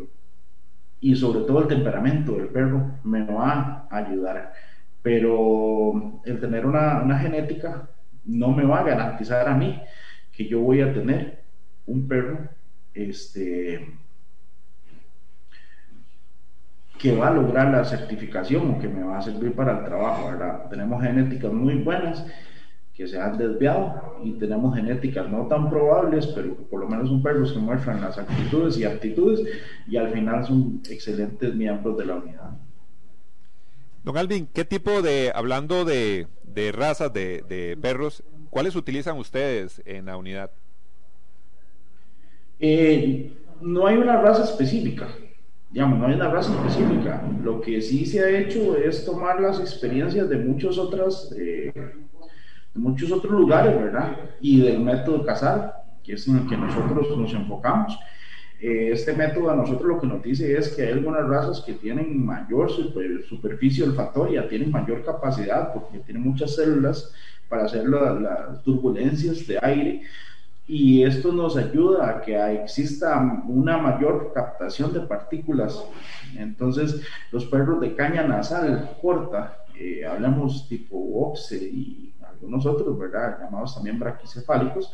y 1.00 1.16
sobre 1.16 1.40
todo 1.40 1.62
el 1.62 1.68
temperamento 1.68 2.36
del 2.36 2.48
perro 2.48 2.98
me 3.04 3.24
va 3.24 3.86
a 3.90 3.96
ayudar. 3.96 4.52
Pero 5.02 6.20
el 6.24 6.40
tener 6.40 6.64
una, 6.64 7.02
una 7.02 7.18
genética 7.18 7.88
no 8.24 8.52
me 8.52 8.64
va 8.64 8.80
a 8.80 8.84
garantizar 8.84 9.48
a 9.48 9.54
mí 9.54 9.80
que 10.30 10.46
yo 10.46 10.60
voy 10.60 10.80
a 10.80 10.92
tener 10.92 11.42
un 11.86 12.06
perro 12.06 12.38
este, 12.94 13.98
que 16.98 17.16
va 17.16 17.28
a 17.28 17.34
lograr 17.34 17.72
la 17.72 17.84
certificación 17.84 18.70
o 18.70 18.78
que 18.78 18.88
me 18.88 19.02
va 19.02 19.18
a 19.18 19.22
servir 19.22 19.54
para 19.54 19.78
el 19.78 19.84
trabajo, 19.84 20.30
¿verdad? 20.30 20.68
Tenemos 20.70 21.02
genéticas 21.02 21.52
muy 21.52 21.74
buenas 21.74 22.24
que 22.94 23.08
se 23.08 23.18
han 23.20 23.36
desviado 23.38 24.20
y 24.22 24.32
tenemos 24.32 24.76
genéticas 24.76 25.28
no 25.28 25.48
tan 25.48 25.68
probables, 25.68 26.28
pero 26.28 26.54
por 26.54 26.80
lo 26.80 26.88
menos 26.88 27.08
son 27.08 27.20
perros 27.20 27.52
que 27.52 27.58
muestran 27.58 28.00
las 28.00 28.18
actitudes 28.18 28.78
y 28.78 28.84
aptitudes 28.84 29.42
y 29.88 29.96
al 29.96 30.10
final 30.10 30.44
son 30.44 30.80
excelentes 30.88 31.54
miembros 31.54 31.96
de 31.98 32.04
la 32.04 32.16
unidad. 32.16 32.50
Don 34.04 34.16
Alvin, 34.16 34.48
¿qué 34.52 34.64
tipo 34.64 35.02
de, 35.02 35.32
hablando 35.34 35.84
de, 35.84 36.26
de 36.44 36.72
razas 36.72 37.12
de, 37.12 37.44
de, 37.48 37.76
perros, 37.80 38.24
cuáles 38.50 38.74
utilizan 38.76 39.16
ustedes 39.16 39.80
en 39.84 40.06
la 40.06 40.16
unidad? 40.16 40.50
Eh, 42.58 43.32
no 43.60 43.86
hay 43.86 43.96
una 43.96 44.20
raza 44.20 44.44
específica 44.44 45.08
digamos, 45.72 45.98
no 45.98 46.06
hay 46.06 46.14
una 46.14 46.28
raza 46.28 46.52
específica. 46.54 47.22
Lo 47.42 47.60
que 47.60 47.80
sí 47.80 48.04
se 48.04 48.20
ha 48.20 48.28
hecho 48.28 48.76
es 48.76 49.04
tomar 49.04 49.40
las 49.40 49.58
experiencias 49.58 50.28
de 50.28 50.36
muchos 50.36 50.78
otros, 50.78 51.34
eh, 51.38 51.72
de 51.74 52.80
muchos 52.80 53.10
otros 53.10 53.32
lugares, 53.32 53.74
¿verdad? 53.74 54.16
Y 54.40 54.60
del 54.60 54.80
método 54.80 55.24
cazar, 55.24 55.84
que 56.04 56.14
es 56.14 56.28
en 56.28 56.38
el 56.38 56.48
que 56.48 56.56
nosotros 56.56 57.16
nos 57.16 57.32
enfocamos. 57.32 57.98
Eh, 58.62 58.92
este 58.92 59.12
método 59.12 59.51
a 59.51 59.57
nosotros 59.57 59.88
lo 59.88 60.01
que 60.01 60.07
nos 60.07 60.22
dice 60.22 60.57
es 60.57 60.68
que 60.68 60.83
hay 60.83 60.92
algunas 60.92 61.27
razas 61.27 61.62
que 61.62 61.72
tienen 61.72 62.25
mayor 62.25 62.70
superficie 62.70 63.83
olfatoria, 63.83 64.48
tienen 64.48 64.70
mayor 64.70 65.05
capacidad 65.05 65.72
porque 65.75 65.98
tienen 65.98 66.22
muchas 66.22 66.55
células 66.55 67.12
para 67.48 67.64
hacer 67.64 67.88
las 67.88 68.62
turbulencias 68.62 69.48
de 69.48 69.59
aire 69.61 70.03
y 70.68 71.03
esto 71.03 71.33
nos 71.33 71.57
ayuda 71.57 72.09
a 72.09 72.20
que 72.22 72.37
exista 72.62 73.42
una 73.48 73.79
mayor 73.79 74.31
captación 74.33 74.92
de 74.92 75.01
partículas. 75.01 75.85
Entonces, 76.37 77.03
los 77.33 77.46
perros 77.46 77.81
de 77.81 77.96
caña 77.96 78.22
nasal 78.22 78.96
corta, 79.03 79.64
eh, 79.77 80.07
hablamos 80.07 80.68
tipo 80.68 80.96
OPSE 80.96 81.57
y 81.57 82.12
algunos 82.42 82.66
otros, 82.66 82.98
¿verdad? 82.98 83.38
Llamados 83.40 83.74
también 83.74 83.98
braquicefálicos, 83.98 84.90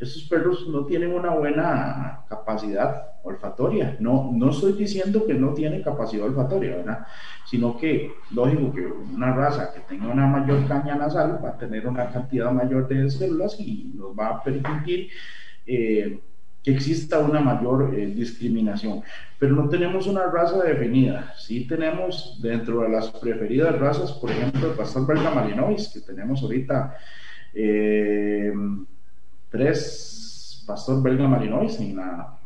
estos 0.00 0.24
perros 0.24 0.68
no 0.68 0.84
tienen 0.84 1.12
una 1.12 1.30
buena 1.30 2.24
capacidad 2.28 3.12
olfatoria. 3.22 3.96
No, 4.00 4.30
no 4.32 4.50
estoy 4.50 4.72
diciendo 4.72 5.24
que 5.26 5.34
no 5.34 5.54
tienen 5.54 5.82
capacidad 5.82 6.26
olfatoria, 6.26 6.76
¿verdad? 6.76 7.06
Sino 7.46 7.76
que, 7.76 8.12
lógico 8.32 8.72
que 8.72 8.86
una 8.86 9.32
raza 9.32 9.72
que 9.72 9.80
tenga 9.80 10.08
una 10.08 10.26
mayor 10.26 10.66
caña 10.66 10.96
nasal 10.96 11.40
va 11.44 11.50
a 11.50 11.58
tener 11.58 11.86
una 11.86 12.10
cantidad 12.10 12.50
mayor 12.50 12.88
de 12.88 13.10
células 13.10 13.58
y 13.60 13.92
nos 13.94 14.18
va 14.18 14.28
a 14.28 14.42
permitir 14.42 15.08
eh, 15.66 16.20
que 16.62 16.72
exista 16.72 17.18
una 17.18 17.40
mayor 17.40 17.94
eh, 17.94 18.06
discriminación. 18.06 19.02
Pero 19.38 19.54
no 19.54 19.68
tenemos 19.68 20.06
una 20.06 20.24
raza 20.26 20.62
definida. 20.62 21.34
Sí 21.36 21.66
tenemos 21.66 22.38
dentro 22.42 22.80
de 22.82 22.88
las 22.88 23.10
preferidas 23.10 23.78
razas, 23.78 24.12
por 24.12 24.30
ejemplo, 24.30 24.70
el 24.70 24.76
pastor 24.76 25.06
belga 25.06 25.30
malinois, 25.30 25.88
que 25.88 26.00
tenemos 26.00 26.42
ahorita. 26.42 26.96
Eh, 27.54 28.52
tres 29.50 30.62
pastor 30.66 31.02
belga 31.02 31.26
marinois 31.26 31.80
en 31.80 31.96
la, 31.96 32.38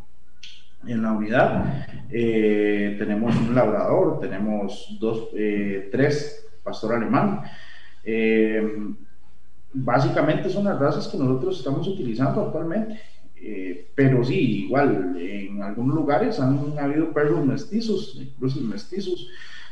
en 0.87 1.03
la 1.03 1.13
unidad. 1.13 1.87
Eh, 2.11 2.97
tenemos 2.99 3.35
un 3.37 3.55
labrador, 3.55 4.21
tenemos 4.21 4.97
dos, 5.01 5.31
eh, 5.35 5.89
tres 5.91 6.47
pastor 6.63 6.95
alemán. 6.95 7.43
Eh, 8.05 8.63
básicamente 9.73 10.51
son 10.51 10.65
las 10.65 10.79
razas 10.79 11.09
que 11.09 11.19
nosotros 11.19 11.59
estamos 11.59 11.87
utilizando 11.89 12.47
actualmente. 12.47 13.01
Pero 13.95 14.25
sí, 14.25 14.65
igual, 14.67 15.17
en 15.19 15.63
algunos 15.63 15.97
lugares 15.97 16.39
han 16.41 16.79
habido 16.79 17.13
perros 17.13 17.45
mestizos, 17.45 18.21
cruces 18.39 18.63
mestizos, 18.63 19.29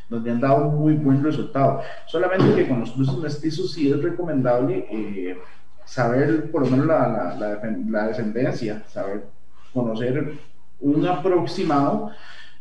donde 0.08 0.30
han 0.30 0.40
dado 0.40 0.70
muy 0.70 0.94
buen 0.94 1.22
resultado. 1.22 1.80
Solamente 2.06 2.54
que 2.54 2.68
con 2.68 2.80
los 2.80 2.90
cruces 2.92 3.16
mestizos 3.16 3.72
sí 3.72 3.90
es 3.90 4.02
recomendable 4.02 4.86
saber 5.90 6.50
por 6.52 6.62
lo 6.62 6.70
menos 6.70 6.86
la, 6.86 7.36
la, 7.88 8.06
descendencia, 8.06 8.84
saber 8.86 9.24
conocer 9.72 10.34
un 10.80 11.06
aproximado 11.06 12.12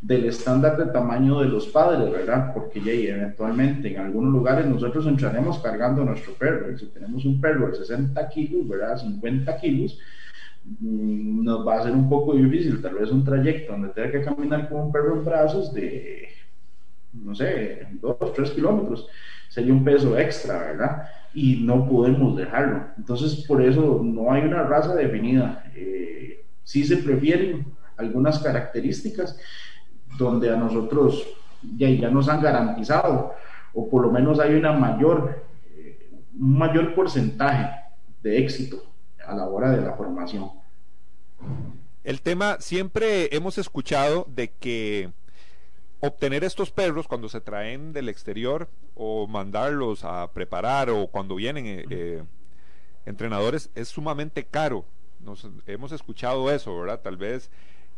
del 0.01 0.25
estándar 0.25 0.77
de 0.77 0.85
tamaño 0.87 1.39
de 1.41 1.49
los 1.49 1.67
padres, 1.67 2.11
¿verdad? 2.11 2.53
Porque 2.53 2.81
ya 2.81 2.91
eventualmente 2.91 3.93
en 3.93 3.99
algunos 3.99 4.31
lugares 4.31 4.65
nosotros 4.65 5.05
entraremos 5.05 5.59
cargando 5.59 6.03
nuestro 6.03 6.33
perro. 6.33 6.75
Si 6.77 6.87
tenemos 6.87 7.23
un 7.25 7.39
perro 7.39 7.67
de 7.67 7.75
60 7.75 8.29
kilos, 8.29 8.67
¿verdad? 8.67 8.97
50 8.97 9.57
kilos, 9.59 9.99
nos 10.79 11.67
va 11.67 11.79
a 11.79 11.83
ser 11.83 11.93
un 11.93 12.09
poco 12.09 12.35
difícil, 12.35 12.81
tal 12.81 12.95
vez 12.95 13.11
un 13.11 13.23
trayecto 13.23 13.71
donde 13.71 13.89
tenga 13.89 14.11
que 14.11 14.21
caminar 14.21 14.69
con 14.69 14.81
un 14.81 14.91
perro 14.91 15.15
en 15.15 15.25
brazos 15.25 15.73
de, 15.73 16.29
no 17.13 17.33
sé, 17.33 17.87
2, 18.01 18.33
3 18.33 18.51
kilómetros. 18.51 19.07
Sería 19.49 19.73
un 19.73 19.83
peso 19.83 20.17
extra, 20.17 20.59
¿verdad? 20.59 21.07
y 21.33 21.57
no 21.63 21.87
podemos 21.87 22.35
dejarlo. 22.35 22.85
Entonces, 22.97 23.45
por 23.45 23.61
eso 23.61 24.01
no 24.03 24.31
hay 24.31 24.43
una 24.43 24.63
raza 24.63 24.95
definida. 24.95 25.63
Eh, 25.75 26.43
sí 26.63 26.83
se 26.83 26.97
prefieren 26.97 27.65
algunas 27.97 28.39
características 28.39 29.37
donde 30.17 30.51
a 30.51 30.55
nosotros 30.55 31.27
ya, 31.77 31.89
ya 31.89 32.09
nos 32.09 32.29
han 32.29 32.41
garantizado, 32.41 33.33
o 33.73 33.89
por 33.89 34.01
lo 34.01 34.11
menos 34.11 34.39
hay 34.39 34.55
una 34.55 34.71
mayor, 34.71 35.43
eh, 35.75 36.09
un 36.39 36.57
mayor 36.57 36.95
porcentaje 36.95 37.69
de 38.23 38.39
éxito 38.39 38.77
a 39.25 39.35
la 39.35 39.45
hora 39.47 39.71
de 39.71 39.81
la 39.81 39.93
formación. 39.93 40.49
El 42.03 42.21
tema, 42.21 42.57
siempre 42.59 43.35
hemos 43.35 43.57
escuchado 43.57 44.25
de 44.29 44.51
que 44.51 45.11
obtener 45.99 46.43
estos 46.43 46.71
perros 46.71 47.07
cuando 47.07 47.27
se 47.29 47.41
traen 47.41 47.93
del 47.93 48.09
exterior 48.09 48.69
o 48.95 49.27
mandarlos 49.27 50.03
a 50.05 50.31
preparar 50.31 50.89
o 50.89 51.07
cuando 51.07 51.35
vienen 51.35 51.65
eh, 51.65 51.85
eh, 51.89 52.23
entrenadores 53.05 53.69
es 53.75 53.89
sumamente 53.89 54.45
caro. 54.45 54.85
Nos, 55.19 55.47
hemos 55.67 55.91
escuchado 55.91 56.49
eso, 56.51 56.77
¿verdad? 56.79 57.01
Tal 57.01 57.17
vez 57.17 57.51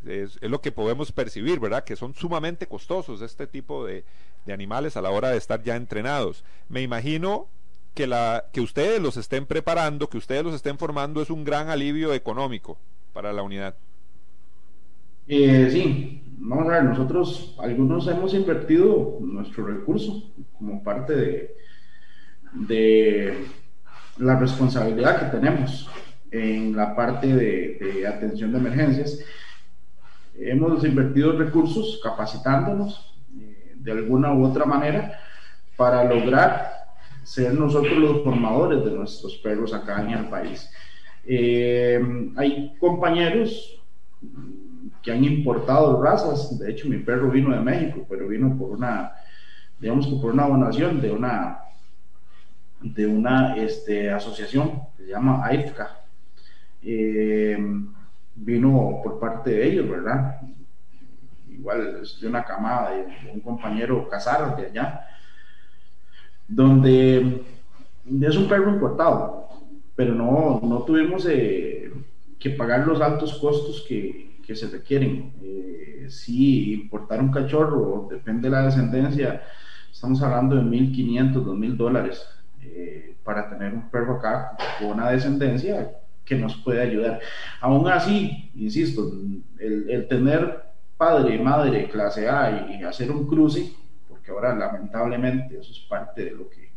es, 0.06 0.42
lo 0.42 0.62
que 0.62 0.72
podemos 0.72 1.12
percibir, 1.12 1.60
¿verdad? 1.60 1.84
Que 1.84 1.96
son 1.96 2.16
sumamente 2.16 2.68
costosos 2.68 3.22
este 3.22 3.46
tipo 3.46 3.86
de, 3.86 4.04
de, 4.46 4.54
animales 4.54 4.98
a 4.98 5.02
la 5.02 5.12
hora 5.12 5.30
de 5.30 5.38
estar 5.38 5.62
ya 5.62 5.76
entrenados. 5.76 6.44
Me 6.70 6.82
imagino 6.82 7.48
que, 7.94 8.08
la, 8.08 8.46
que 8.52 8.62
ustedes 8.62 9.00
los 9.00 9.16
estén 9.16 9.46
preparando, 9.46 10.10
que 10.10 10.18
ustedes 10.18 10.44
los 10.44 10.56
estén 10.56 10.80
formando, 10.80 11.22
es 11.22 11.30
un 11.30 11.44
gran 11.44 11.70
alivio 11.70 12.14
económico 12.14 12.80
para 13.13 13.34
la 13.34 13.43
unidad. 13.43 13.76
Eh, 15.28 15.69
sí, 15.71 16.24
vamos 16.38 16.67
a 16.67 16.71
ver, 16.71 16.84
nosotros 16.84 17.56
algunos 17.60 18.08
hemos 18.08 18.34
invertido 18.34 19.17
nuestro 19.21 19.65
recurso 19.65 20.32
como 20.58 20.84
parte 20.84 21.54
de, 22.54 23.47
la 24.17 24.38
responsabilidad 24.38 25.19
que 25.19 25.38
tenemos 25.38 25.89
en 26.32 26.76
la 26.76 26.95
parte 26.95 27.28
de, 27.28 28.06
atención 28.08 28.52
de 28.52 28.58
emergencias. 28.58 29.19
Hemos 30.38 30.84
invertido 30.84 31.38
recursos 31.38 32.00
capacitándonos 32.04 33.15
eh, 33.39 33.74
de 33.76 33.91
alguna 33.91 34.34
u 34.34 34.45
otra 34.45 34.65
manera 34.65 35.19
para 35.76 36.04
lograr 36.04 36.82
ser 37.24 37.54
nosotros 37.54 37.97
los 37.97 38.24
formadores 38.24 38.84
de 38.84 38.91
nuestros 38.91 39.38
perros 39.38 39.74
acá 39.74 40.02
en 40.02 40.10
el 40.12 40.26
país. 40.30 40.69
Eh, 41.26 42.32
hay 42.36 42.76
compañeros 42.80 43.80
que 45.02 45.12
han 45.12 45.24
importado 45.24 46.02
razas, 46.02 46.58
de 46.60 46.72
hecho 46.72 46.88
mi 46.88 46.98
perro 46.98 47.30
vino 47.30 47.56
de 47.56 47.62
México, 47.62 48.06
pero 48.10 48.28
vino 48.28 48.58
por 48.58 48.72
una, 48.72 49.14
digamos 49.80 50.08
que 50.08 50.16
por 50.16 50.32
una 50.32 50.48
donación 50.48 51.02
de 51.02 51.12
una, 51.12 51.60
de 52.82 53.08
una 53.08 53.56
este, 53.56 54.12
asociación 54.12 54.82
que 54.98 55.06
se 55.06 55.10
llama 55.10 55.46
AIFCA. 55.46 55.98
Eh, 56.84 57.58
vino 58.36 59.02
por 59.04 59.20
parte 59.20 59.52
de 59.52 59.68
ellos, 59.68 59.90
¿verdad? 59.90 60.42
Igual 61.50 62.00
es 62.02 62.20
de 62.20 62.28
una 62.28 62.44
camada 62.44 62.92
de 62.92 63.32
un 63.32 63.40
compañero 63.42 64.10
Casar 64.10 64.56
de 64.56 64.68
allá, 64.68 65.08
donde 66.48 67.44
es 68.22 68.36
un 68.36 68.48
perro 68.48 68.72
importado, 68.72 69.50
pero 69.96 70.14
no, 70.16 70.60
no 70.64 70.84
tuvimos 70.84 71.26
eh, 71.30 71.92
que 72.40 72.52
pagar 72.52 72.88
los 72.88 73.02
altos 73.02 73.34
costos 73.36 73.86
que, 73.88 74.40
que 74.46 74.56
se 74.56 74.68
requieren. 74.68 75.34
Eh, 75.42 76.08
si 76.10 76.74
importar 76.74 77.20
un 77.22 77.32
cachorro, 77.32 78.08
depende 78.10 78.50
de 78.50 78.56
la 78.56 78.64
descendencia, 78.64 79.44
estamos 79.92 80.22
hablando 80.22 80.56
de 80.56 80.64
1.500, 80.64 81.34
2.000 81.34 81.76
dólares 81.76 82.26
eh, 82.62 83.16
para 83.24 83.50
tener 83.50 83.74
un 83.74 83.90
perro 83.90 84.16
acá 84.18 84.58
con 84.80 84.90
una 84.90 85.12
descendencia 85.12 85.92
que 86.26 86.36
nos 86.36 86.56
puede 86.58 86.82
ayudar. 86.82 87.20
Aún 87.60 87.88
así, 87.88 88.52
insisto, 88.56 89.12
el, 89.60 89.90
el 89.90 90.08
tener 90.08 90.72
padre, 91.02 91.40
madre, 91.40 91.90
clase 91.90 92.30
A 92.30 92.70
y, 92.70 92.84
hacer 92.84 93.10
un 93.10 93.26
cruce, 93.26 93.74
porque 94.08 94.30
ahora 94.30 94.54
lamentablemente 94.54 95.58
eso 95.58 95.72
es 95.72 95.80
parte 95.80 96.26
de 96.26 96.30
lo 96.30 96.48
que, 96.48 96.70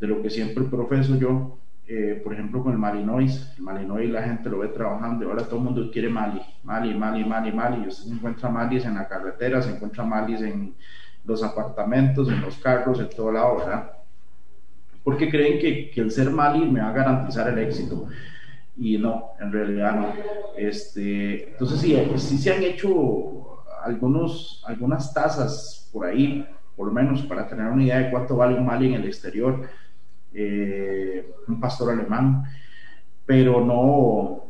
de 0.00 0.06
lo 0.08 0.20
que 0.20 0.28
siempre 0.28 0.64
profeso 0.64 1.16
yo, 1.16 1.56
eh, 1.90 2.20
por 2.22 2.34
ejemplo, 2.34 2.62
con 2.62 2.72
el 2.72 2.78
Malinois. 2.78 3.54
El 3.56 3.64
Malinois 3.64 4.10
la 4.10 4.22
gente 4.22 4.50
lo 4.50 4.58
ve 4.58 4.68
trabajando 4.68 5.24
y 5.24 5.28
ahora 5.28 5.44
todo 5.44 5.56
el 5.56 5.64
mundo 5.64 5.90
quiere 5.90 6.10
Mali, 6.10 6.42
Mali, 6.62 6.94
Mali, 6.94 7.24
Mali, 7.24 7.50
Mali. 7.50 7.84
Y 7.84 7.88
usted 7.88 8.04
se 8.04 8.12
encuentra 8.12 8.50
Malis 8.50 8.84
en 8.84 8.94
la 8.94 9.08
carretera, 9.08 9.62
se 9.62 9.70
encuentra 9.70 10.04
Malis 10.04 10.42
en 10.42 10.74
los 11.24 11.42
apartamentos, 11.42 12.28
en 12.28 12.42
los 12.42 12.58
carros, 12.58 13.00
en 13.00 13.08
todo 13.08 13.32
lado, 13.32 13.56
¿verdad? 13.56 13.90
Porque 15.02 15.30
creen 15.30 15.58
que, 15.58 15.90
que 15.90 16.02
el 16.02 16.10
ser 16.10 16.30
Mali 16.30 16.70
me 16.70 16.80
va 16.80 16.90
a 16.90 16.92
garantizar 16.92 17.48
el 17.48 17.58
éxito. 17.58 18.06
Y 18.76 18.98
no, 18.98 19.30
en 19.40 19.50
realidad 19.50 19.94
no. 19.96 20.12
Este, 20.58 21.52
entonces, 21.52 21.80
sí, 21.80 21.96
sí 22.16 22.36
se 22.36 22.52
han 22.52 22.62
hecho 22.62 23.64
algunos, 23.82 24.62
algunas 24.66 25.14
tasas 25.14 25.88
por 25.90 26.04
ahí, 26.04 26.46
por 26.76 26.88
lo 26.88 26.92
menos 26.92 27.22
para 27.22 27.48
tener 27.48 27.66
una 27.66 27.82
idea 27.82 27.98
de 28.00 28.10
cuánto 28.10 28.36
vale 28.36 28.58
un 28.58 28.66
Mali 28.66 28.88
en 28.88 29.00
el 29.00 29.06
exterior 29.06 29.66
eh, 30.32 31.30
un 31.46 31.60
pastor 31.60 31.92
alemán, 31.92 32.44
pero 33.24 33.64
no, 33.64 34.44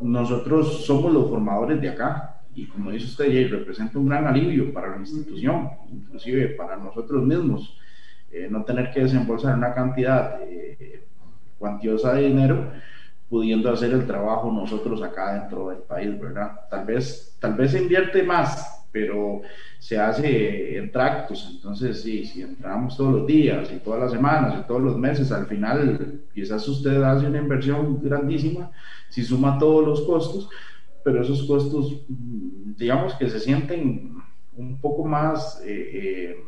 nosotros 0.00 0.84
somos 0.84 1.12
los 1.12 1.28
formadores 1.28 1.80
de 1.80 1.88
acá 1.88 2.32
y 2.54 2.66
como 2.66 2.90
dice 2.90 3.06
usted, 3.06 3.26
Jay, 3.26 3.46
representa 3.46 3.98
un 3.98 4.08
gran 4.08 4.26
alivio 4.26 4.72
para 4.72 4.90
la 4.90 4.98
institución, 4.98 5.70
inclusive 5.90 6.48
para 6.48 6.76
nosotros 6.76 7.24
mismos, 7.24 7.78
eh, 8.30 8.48
no 8.50 8.64
tener 8.64 8.90
que 8.90 9.00
desembolsar 9.00 9.56
una 9.56 9.72
cantidad 9.72 10.40
eh, 10.42 11.04
cuantiosa 11.58 12.14
de 12.14 12.28
dinero 12.28 12.70
pudiendo 13.28 13.72
hacer 13.72 13.92
el 13.92 14.06
trabajo 14.06 14.52
nosotros 14.52 15.02
acá 15.02 15.34
dentro 15.40 15.70
del 15.70 15.78
país, 15.78 16.20
¿verdad? 16.20 16.60
Tal 16.68 16.84
vez, 16.84 17.36
tal 17.40 17.54
vez 17.54 17.70
se 17.70 17.82
invierte 17.82 18.22
más 18.22 18.81
pero 18.92 19.40
se 19.78 19.98
hace 19.98 20.76
en 20.76 20.92
tractos, 20.92 21.48
entonces 21.54 22.02
sí, 22.02 22.26
si 22.26 22.42
entramos 22.42 22.96
todos 22.96 23.14
los 23.14 23.26
días 23.26 23.72
y 23.72 23.78
todas 23.78 24.00
las 24.00 24.12
semanas 24.12 24.60
y 24.60 24.66
todos 24.66 24.82
los 24.82 24.98
meses, 24.98 25.32
al 25.32 25.46
final 25.46 26.20
quizás 26.34 26.68
usted 26.68 27.02
hace 27.02 27.26
una 27.26 27.38
inversión 27.38 28.00
grandísima, 28.02 28.70
si 29.08 29.24
suma 29.24 29.58
todos 29.58 29.86
los 29.86 30.02
costos, 30.02 30.48
pero 31.02 31.22
esos 31.22 31.42
costos, 31.44 32.02
mm, 32.08 32.74
digamos 32.76 33.14
que 33.14 33.28
se 33.30 33.40
sienten 33.40 34.14
un 34.56 34.80
poco 34.80 35.04
más, 35.04 35.62
eh, 35.64 35.90
eh, 35.94 36.44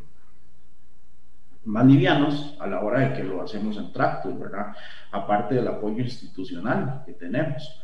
más 1.65 1.87
livianos 1.87 2.57
a 2.61 2.67
la 2.67 2.81
hora 2.81 3.01
de 3.01 3.17
que 3.17 3.25
lo 3.25 3.43
hacemos 3.43 3.79
en 3.79 3.91
tractos, 3.93 4.39
¿verdad? 4.39 4.75
Aparte 5.11 5.55
del 5.55 5.67
apoyo 5.67 6.03
institucional 6.03 7.03
que 7.07 7.15
tenemos, 7.15 7.83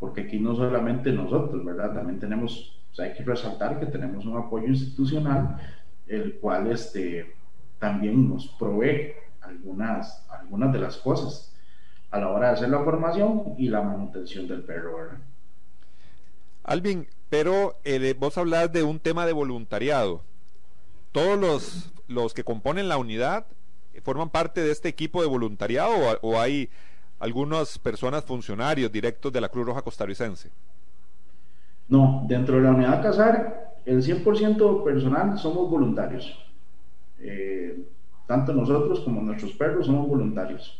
porque 0.00 0.22
aquí 0.22 0.38
no 0.38 0.54
solamente 0.54 1.12
nosotros, 1.12 1.62
¿verdad? 1.62 1.92
También 1.92 2.18
tenemos 2.18 2.77
hay 3.00 3.14
que 3.14 3.22
resaltar 3.22 3.78
que 3.78 3.86
tenemos 3.86 4.24
un 4.26 4.36
apoyo 4.36 4.68
institucional, 4.68 5.58
el 6.06 6.38
cual 6.38 6.70
este, 6.70 7.34
también 7.78 8.28
nos 8.28 8.48
provee 8.58 9.12
algunas, 9.40 10.26
algunas 10.28 10.72
de 10.72 10.78
las 10.78 10.96
cosas 10.96 11.52
a 12.10 12.18
la 12.18 12.28
hora 12.28 12.48
de 12.48 12.54
hacer 12.54 12.68
la 12.70 12.82
formación 12.82 13.54
y 13.58 13.68
la 13.68 13.82
manutención 13.82 14.48
del 14.48 14.62
perro. 14.62 15.10
Alvin, 16.64 17.06
pero 17.28 17.76
eh, 17.84 18.14
vos 18.18 18.36
hablas 18.38 18.72
de 18.72 18.82
un 18.82 18.98
tema 18.98 19.26
de 19.26 19.32
voluntariado. 19.32 20.22
¿Todos 21.12 21.38
los, 21.38 21.92
los 22.06 22.34
que 22.34 22.44
componen 22.44 22.88
la 22.88 22.98
unidad 22.98 23.46
forman 24.02 24.30
parte 24.30 24.62
de 24.62 24.70
este 24.70 24.88
equipo 24.88 25.22
de 25.22 25.28
voluntariado 25.28 26.18
o 26.22 26.40
hay 26.40 26.70
algunas 27.18 27.78
personas 27.78 28.24
funcionarios 28.24 28.92
directos 28.92 29.32
de 29.32 29.40
la 29.40 29.48
Cruz 29.48 29.66
Roja 29.66 29.82
costarricense? 29.82 30.50
No, 31.88 32.24
dentro 32.28 32.56
de 32.56 32.62
la 32.62 32.72
unidad 32.72 33.02
Casar, 33.02 33.76
el 33.86 34.02
100% 34.02 34.84
personal 34.84 35.38
somos 35.38 35.70
voluntarios. 35.70 36.38
Eh, 37.18 37.82
tanto 38.26 38.52
nosotros 38.52 39.00
como 39.00 39.22
nuestros 39.22 39.52
perros 39.52 39.86
somos 39.86 40.06
voluntarios. 40.06 40.78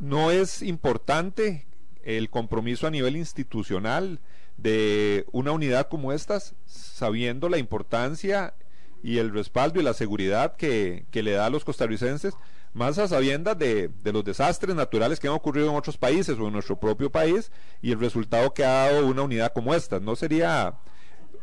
¿No 0.00 0.32
es 0.32 0.60
importante 0.60 1.66
el 2.02 2.28
compromiso 2.28 2.86
a 2.86 2.90
nivel 2.90 3.16
institucional 3.16 4.18
de 4.56 5.24
una 5.30 5.52
unidad 5.52 5.88
como 5.88 6.12
estas, 6.12 6.54
sabiendo 6.66 7.48
la 7.48 7.58
importancia 7.58 8.54
y 9.02 9.18
el 9.18 9.32
respaldo 9.32 9.80
y 9.80 9.84
la 9.84 9.94
seguridad 9.94 10.56
que, 10.56 11.06
que 11.12 11.22
le 11.22 11.32
da 11.32 11.46
a 11.46 11.50
los 11.50 11.64
costarricenses? 11.64 12.34
Más 12.74 12.98
a 12.98 13.08
sabiendas 13.08 13.56
de, 13.56 13.90
los 14.04 14.24
desastres 14.24 14.74
naturales 14.74 15.20
que 15.20 15.28
han 15.28 15.34
ocurrido 15.34 15.70
en 15.70 15.76
otros 15.76 15.96
países 15.96 16.38
o 16.38 16.48
en 16.48 16.52
nuestro 16.52 16.78
propio 16.78 17.10
país 17.10 17.50
y 17.80 17.92
el 17.92 18.00
resultado 18.00 18.52
que 18.52 18.64
ha 18.64 18.90
dado 18.90 19.06
una 19.06 19.22
unidad 19.22 19.52
como 19.52 19.74
esta. 19.74 20.00
¿No 20.00 20.16
sería 20.16 20.74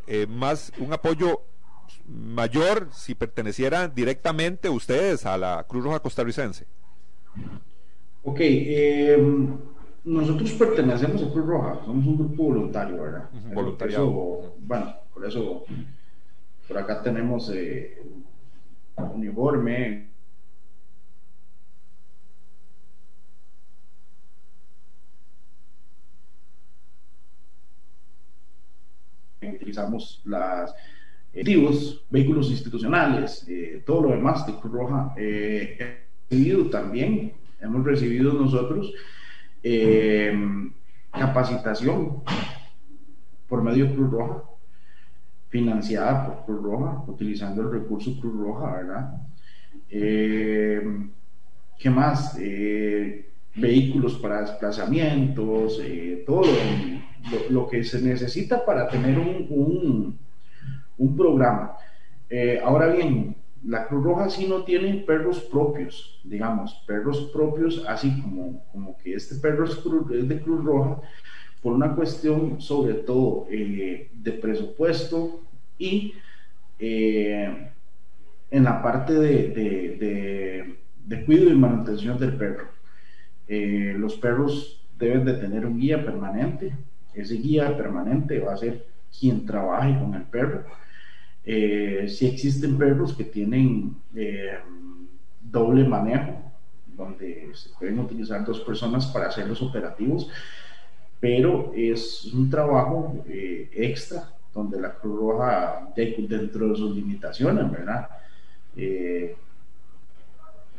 eh, 0.07 0.27
más 0.27 0.73
un 0.77 0.93
apoyo 0.93 1.41
mayor 2.07 2.89
si 2.91 3.15
pertenecieran 3.15 3.93
directamente 3.95 4.69
ustedes 4.69 5.25
a 5.25 5.37
la 5.37 5.65
Cruz 5.67 5.85
Roja 5.85 6.01
costarricense? 6.01 6.65
Ok, 8.23 8.39
em, 8.41 9.57
nosotros 10.03 10.51
pertenecemos 10.51 11.23
a 11.23 11.31
Cruz 11.31 11.45
Roja, 11.45 11.79
somos 11.85 12.05
un 12.05 12.17
grupo 12.17 12.43
voluntario, 12.43 13.01
¿verdad? 13.01 13.29
Voluntariado. 13.53 14.55
bueno, 14.59 14.95
por 15.13 15.25
eso 15.25 15.63
por 16.67 16.77
acá 16.77 17.01
tenemos 17.01 17.49
eh, 17.53 18.01
uniforme, 19.13 20.10
utilizamos 29.49 30.21
las 30.25 30.73
vehículos 32.09 32.49
institucionales, 32.51 33.45
eh, 33.47 33.81
todo 33.85 34.03
lo 34.03 34.09
demás 34.09 34.45
de 34.45 34.53
Cruz 34.55 34.73
Roja. 34.73 35.13
Eh, 35.17 36.05
recibido 36.29 36.69
también, 36.69 37.33
hemos 37.59 37.83
recibido 37.83 38.33
nosotros 38.33 38.93
eh, 39.63 40.33
capacitación 41.11 42.23
por 43.47 43.63
medio 43.63 43.87
de 43.87 43.95
Cruz 43.95 44.11
Roja, 44.11 44.43
financiada 45.49 46.25
por 46.25 46.45
Cruz 46.45 46.63
Roja, 46.63 47.03
utilizando 47.07 47.61
el 47.61 47.71
recurso 47.71 48.19
Cruz 48.19 48.37
Roja, 48.37 48.71
¿verdad? 48.77 49.21
¿Qué 51.77 51.89
más? 51.89 52.37
vehículos 53.53 54.15
para 54.15 54.41
desplazamientos, 54.41 55.81
todo 56.25 56.43
lo 56.43 57.00
lo, 57.49 57.67
que 57.67 57.83
se 57.83 58.01
necesita 58.01 58.65
para 58.65 58.87
tener 58.87 59.17
un, 59.17 60.17
un, 60.97 61.17
programa. 61.17 61.73
Eh, 62.29 62.59
ahora 62.63 62.87
bien, 62.87 63.35
la 63.63 63.87
Cruz 63.87 64.03
Roja 64.03 64.29
sí 64.29 64.47
no 64.47 64.63
tiene 64.63 65.03
perros 65.05 65.39
propios, 65.41 66.19
digamos, 66.23 66.83
perros 66.87 67.29
propios, 67.33 67.83
así 67.87 68.21
como, 68.21 68.63
como 68.71 68.97
que 68.97 69.13
este 69.13 69.35
perro 69.35 69.65
es, 69.65 70.27
de 70.27 70.41
Cruz 70.41 70.63
Roja, 70.63 71.01
por 71.61 71.73
una 71.73 71.95
cuestión 71.95 72.59
sobre 72.59 72.95
todo 72.95 73.45
eh, 73.51 74.09
de 74.13 74.31
presupuesto 74.31 75.41
y 75.77 76.13
eh, 76.79 77.71
en 78.49 78.63
la 78.63 78.81
parte 78.81 79.13
de, 79.13 79.47
de, 81.05 81.25
cuidado 81.25 81.51
y 81.51 81.55
manutención 81.55 82.17
del 82.17 82.35
perro. 82.35 82.67
Los 83.47 84.15
perros 84.15 84.81
deben 84.97 85.25
de 85.25 85.33
tener 85.33 85.65
un 85.65 85.79
guía 85.79 86.05
permanente, 86.05 86.73
ese 87.13 87.35
guía 87.35 87.75
permanente 87.77 88.39
va 88.39 88.53
a 88.53 88.57
ser 88.57 88.85
quien 89.17 89.45
trabaje 89.45 89.97
con 89.99 90.13
el 90.15 90.23
perro 90.23 90.63
eh, 91.43 92.07
si 92.07 92.27
existen 92.27 92.77
perros 92.77 93.15
que 93.15 93.23
tienen 93.23 93.95
eh, 94.15 94.59
doble 95.41 95.83
manejo, 95.87 96.39
donde 96.95 97.49
se 97.53 97.69
pueden 97.77 97.99
utilizar 97.99 98.45
dos 98.45 98.59
personas 98.59 99.07
para 99.07 99.27
hacer 99.27 99.47
los 99.47 99.61
operativos, 99.61 100.29
pero 101.19 101.71
es 101.75 102.25
un 102.33 102.49
trabajo 102.49 103.23
eh, 103.27 103.69
extra 103.73 104.29
donde 104.53 104.79
la 104.79 104.93
Cruz 104.93 105.19
Roja, 105.19 105.91
dentro 105.95 106.69
de 106.69 106.75
sus 106.75 106.95
limitaciones, 106.95 107.71
¿verdad? 107.71 108.09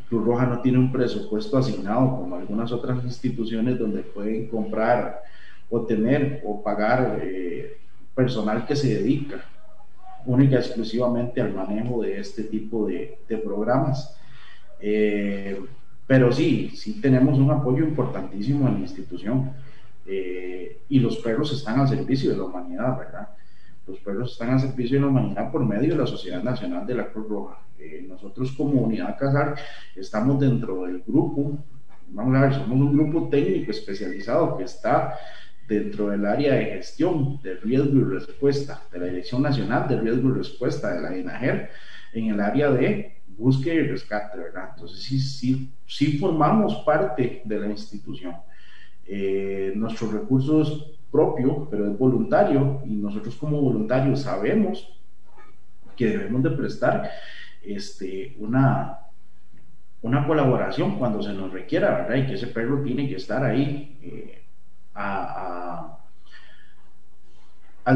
Cruz 0.09 0.25
Roja 0.27 0.47
no 0.47 0.61
tiene 0.61 0.79
un 0.79 0.92
presupuesto 0.92 1.57
asignado 1.57 2.16
como 2.18 2.37
algunas 2.37 2.71
otras 2.71 3.03
instituciones 3.03 3.79
donde 3.79 4.03
pueden 4.03 4.47
comprar 4.49 5.23
o 5.73 5.81
tener 5.87 6.43
o 6.45 6.63
pagar 6.63 7.21
personal 8.15 8.67
que 8.67 8.77
se 8.77 8.95
dedica 8.95 9.43
única 10.27 10.57
y 10.57 10.59
exclusivamente 10.59 11.41
al 11.41 11.55
manejo 11.55 12.03
de 12.03 12.21
este 12.21 12.45
tipo 12.45 12.87
de, 12.87 13.19
programas. 13.43 14.17
Eh, 14.81 15.61
pero 16.07 16.33
sí, 16.33 16.71
sí 16.75 17.01
tenemos 17.01 17.39
un 17.39 17.51
apoyo 17.51 17.85
importantísimo 17.85 18.69
en 18.69 18.75
la 18.75 18.81
institución 18.81 19.53
eh, 20.07 20.81
y 20.89 20.99
los 20.99 21.19
perros 21.19 21.53
están 21.53 21.81
al 21.81 21.89
servicio 21.89 22.31
de 22.31 22.37
la 22.37 22.45
humanidad, 22.45 22.99
¿verdad? 22.99 23.29
Los 23.87 23.99
perros 24.01 24.33
están 24.33 24.51
al 24.51 24.61
servicio 24.61 24.97
de 24.97 25.03
la 25.03 25.09
humanidad 25.09 25.51
por 25.51 25.65
medio 25.65 25.95
de 25.95 26.01
la 26.01 26.07
Sociedad 26.07 26.43
Nacional 26.43 26.87
de 26.87 26.95
la 26.95 27.07
Cruz 27.07 27.29
Roja. 27.29 27.59
Eh, 27.79 28.05
nosotros 28.09 28.53
como 28.53 28.83
Unidad 28.83 29.19
Casar 29.19 29.57
estamos 29.97 30.39
dentro 30.39 30.85
del 30.85 31.03
grupo, 31.07 31.59
vamos 32.09 32.37
a 32.37 32.43
ver, 32.43 32.55
somos 32.55 32.79
un 32.79 32.93
grupo 32.93 33.29
técnico 33.29 33.71
especializado 33.71 34.57
que 34.57 34.65
está 34.65 35.15
dentro 35.73 36.09
del 36.09 36.27
área 36.27 36.55
de 36.55 36.67
gestión 36.67 37.41
de 37.43 37.55
riesgo 37.55 37.99
y 37.99 38.05
respuesta 38.05 38.83
de 38.93 38.99
la 38.99 39.07
Dirección 39.07 39.43
Nacional 39.43 39.89
de 39.89 40.01
Riesgo 40.01 40.29
y 40.29 40.33
Respuesta 40.33 40.93
de 40.93 41.01
la 41.01 41.17
INAGER 41.17 41.71
en 42.13 42.27
el 42.27 42.41
área 42.41 42.71
de 42.71 43.23
búsqueda 43.27 43.75
y 43.75 43.87
rescate, 43.89 44.39
¿verdad? 44.39 44.71
Entonces 44.75 45.03
sí, 45.03 45.19
sí, 45.19 45.71
sí 45.87 46.19
formamos 46.19 46.77
parte 46.85 47.43
de 47.45 47.61
la 47.61 47.67
institución. 47.67 48.37
Eh, 49.07 49.73
nuestro 49.75 50.11
recurso 50.11 50.63
es 50.63 50.69
propio, 51.11 51.69
pero 51.71 51.91
es 51.91 51.99
voluntario 51.99 52.83
y 52.85 52.95
nosotros 52.95 53.35
como 53.37 53.61
voluntarios 53.61 54.21
sabemos 54.21 54.99
que 55.97 56.07
debemos 56.07 56.43
de 56.43 56.51
prestar 56.51 57.11
este, 57.63 58.35
una, 58.39 58.99
una 60.03 60.27
colaboración 60.27 60.99
cuando 60.99 61.23
se 61.23 61.33
nos 61.33 61.53
requiera, 61.53 62.03
¿verdad? 62.03 62.17
Y 62.17 62.27
que 62.27 62.35
ese 62.35 62.47
perro 62.49 62.83
tiene 62.83 63.09
que 63.09 63.17
estar 63.17 63.45
ahí. 63.45 63.99
Eh, 64.03 64.41
al 64.94 66.00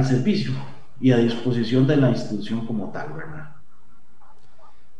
servicio 0.05 0.53
y 1.01 1.13
a 1.13 1.19
disposición 1.19 1.87
de 1.87 1.97
la 1.97 2.11
institución 2.11 2.67
como 2.67 2.91
tal, 2.91 3.13
¿verdad? 3.13 3.57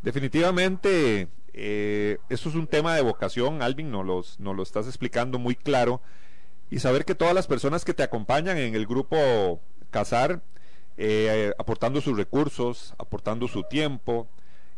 Definitivamente, 0.03 1.29
eh, 1.53 2.19
eso 2.29 2.49
es 2.49 2.55
un 2.55 2.67
tema 2.67 2.95
de 2.95 3.03
vocación, 3.03 3.63
Alvin, 3.63 3.91
nos, 3.91 4.05
los, 4.07 4.39
lo 4.39 4.63
estás 4.63 4.87
explicando 4.87 5.39
muy 5.39 5.57
claro. 5.57 6.01
Y 6.71 6.81
saber 6.81 7.05
que 7.05 7.15
todas 7.15 7.35
las 7.35 7.47
personas 7.47 7.85
que 7.85 7.95
te 7.95 8.03
acompañan 8.03 8.59
en 8.59 8.75
el 8.75 8.87
grupo 8.87 9.61
Casar, 9.91 10.43
eh, 10.97 11.53
aportando 11.59 12.01
sus 12.01 12.17
recursos, 12.17 12.95
aportando 12.99 13.49
su 13.49 13.63
tiempo, 13.63 14.29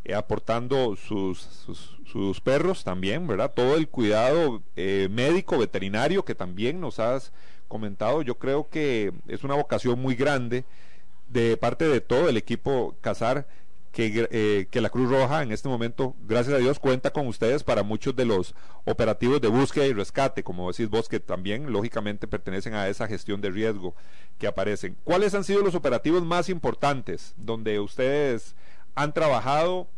eh, 0.08 0.14
aportando 0.14 0.96
sus, 0.96 1.38
sus, 2.06 2.40
perros 2.40 2.82
también, 2.82 3.26
¿verdad? 3.26 3.52
Todo 3.54 3.76
el 3.76 3.88
cuidado 3.88 4.62
eh, 4.74 5.06
médico, 5.10 5.58
veterinario 5.58 6.24
que 6.24 6.34
también 6.34 6.80
nos 6.80 6.98
has 6.98 7.30
comentado, 7.68 8.22
yo 8.22 8.38
creo 8.38 8.70
que 8.70 9.12
es 9.26 9.44
una 9.44 9.54
vocación 9.54 10.00
muy 10.00 10.14
grande 10.14 10.64
de 11.28 11.58
parte 11.58 11.86
de 11.86 12.00
todo 12.00 12.30
el 12.30 12.38
equipo 12.38 12.96
Casar. 13.02 13.46
Que, 13.92 14.28
eh, 14.30 14.68
que, 14.70 14.80
la 14.80 14.90
Cruz 14.90 15.10
Roja 15.10 15.42
en 15.42 15.50
este 15.50 15.68
momento, 15.68 16.14
gracias 16.26 16.54
a 16.54 16.58
Dios, 16.58 16.78
cuenta 16.78 17.10
con 17.10 17.26
ustedes 17.26 17.64
para 17.64 17.82
muchos 17.82 18.14
de 18.14 18.26
los 18.26 18.54
operativos 18.84 19.40
de 19.40 19.48
búsqueda 19.48 19.86
y 19.86 19.92
rescate, 19.92 20.44
como 20.44 20.70
decís 20.70 20.88
vos, 20.88 21.08
que 21.08 21.20
también 21.20 21.72
lógicamente 21.72 22.28
pertenecen 22.28 22.74
a 22.74 22.88
esa 22.88 23.08
gestión 23.08 23.40
de 23.40 23.50
riesgo 23.50 23.94
que 24.38 24.46
aparecen. 24.46 24.96
¿Cuáles 25.04 25.34
han 25.34 25.42
sido 25.42 25.62
los 25.62 25.74
operativos 25.74 26.22
más 26.22 26.48
importantes 26.48 27.34
donde 27.36 27.80
ustedes 27.80 28.54
han 28.94 29.12
trabajado 29.14 29.88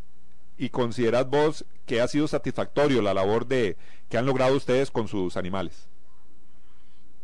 y 0.60 0.68
considerad 0.68 1.26
vos 1.26 1.64
que 1.86 2.02
ha 2.02 2.06
sido 2.06 2.28
satisfactorio 2.28 3.00
la 3.00 3.14
labor 3.14 3.46
de 3.46 3.78
que 4.10 4.18
han 4.18 4.26
logrado 4.26 4.54
ustedes 4.54 4.90
con 4.90 5.08
sus 5.08 5.38
animales? 5.38 5.88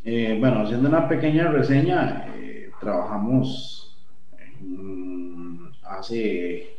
Eh, 0.05 0.39
bueno, 0.41 0.63
haciendo 0.63 0.89
una 0.89 1.07
pequeña 1.07 1.49
reseña, 1.49 2.29
eh, 2.35 2.71
trabajamos 2.81 3.95
hace 5.83 6.79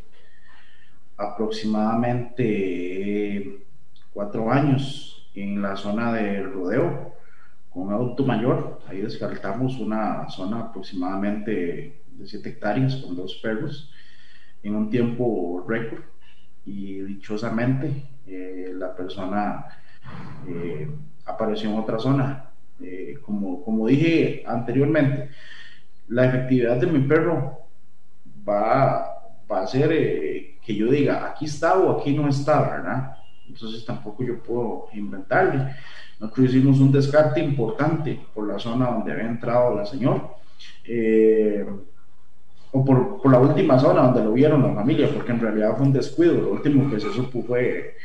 aproximadamente 1.15 3.60
cuatro 4.12 4.52
años 4.52 5.30
en 5.36 5.62
la 5.62 5.76
zona 5.76 6.12
del 6.12 6.52
rodeo 6.52 7.13
con 7.70 7.91
auto 7.91 8.26
mayor. 8.26 8.82
Ahí 8.88 9.02
descartamos 9.02 9.78
una 9.78 10.28
zona 10.30 10.62
aproximadamente 10.62 12.02
de 12.08 12.28
7 12.28 12.50
hectáreas 12.50 12.96
con 12.96 13.15
dos 13.15 13.36
perros 13.43 13.91
en 14.63 14.74
un 14.74 14.89
tiempo 14.89 15.63
récord 15.67 16.16
y 16.67 16.99
dichosamente 17.01 18.03
eh, 18.27 18.73
la 18.75 18.93
persona 18.93 19.65
eh, 20.45 20.88
apareció 21.25 21.69
en 21.69 21.80
otra 21.80 21.97
zona. 21.97 22.51
Eh, 22.82 23.17
como, 23.25 23.63
como 23.63 23.88
dije 23.88 24.43
anteriormente, 24.45 25.30
la 26.10 26.25
efectividad 26.25 26.75
de 26.77 26.88
mi 26.88 26.99
perro 27.08 27.62
va, 28.47 29.08
va 29.49 29.62
a 29.62 29.67
ser 29.67 29.89
que 29.89 30.75
yo 30.75 30.91
diga 30.91 31.25
aquí 31.25 31.45
está 31.45 31.77
o 31.77 31.97
aquí 31.97 32.13
no 32.13 32.27
está, 32.27 32.69
¿verdad? 32.69 33.17
Entonces 33.47 33.86
tampoco 33.86 34.23
yo 34.23 34.43
puedo 34.43 34.88
inventarle. 34.93 35.73
Nosotros 36.19 36.53
hicimos 36.53 36.80
un 36.80 36.91
descarte 36.91 37.39
importante 37.39 38.19
por 38.34 38.45
la 38.45 38.60
zona 38.60 38.91
donde 38.91 39.13
había 39.13 39.27
entrado 39.27 39.73
la 39.73 39.86
señora 39.86 40.21
o 42.71 42.84
por, 42.84 43.21
por, 43.21 43.32
la 43.32 43.39
última 43.39 43.80
zona 43.80 44.03
donde 44.03 44.23
lo 44.23 44.34
vieron 44.34 44.63
la 44.63 44.73
familia, 44.73 45.10
porque 45.13 45.32
en 45.32 45.39
realidad 45.39 45.75
fue 45.77 45.86
un 45.86 45.93
descuido. 45.93 46.34
Lo 46.34 46.51
último 46.51 46.89
que 46.89 46.99
se 46.99 47.12
supo 47.12 47.41
fue 47.43 47.95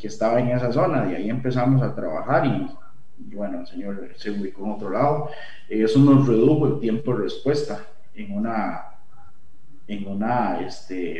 que 0.00 0.08
estaba 0.08 0.40
en 0.40 0.48
esa 0.48 0.72
zona, 0.72 1.10
y 1.10 1.14
ahí 1.14 1.30
empezamos 1.30 1.82
a 1.82 1.94
trabajar 1.94 2.46
y, 2.46 3.34
bueno, 3.34 3.60
el 3.60 3.66
señor 3.66 4.08
se 4.16 4.30
ubicó 4.30 4.64
en 4.64 4.72
otro 4.72 4.90
lado. 4.90 5.30
Eso 5.68 5.98
nos 6.00 6.26
redujo 6.26 6.66
el 6.66 6.80
tiempo 6.80 7.14
de 7.14 7.24
respuesta 7.24 7.80
en 8.14 8.36
una, 8.36 8.82
en 9.86 10.06
una, 10.06 10.60
este, 10.60 11.18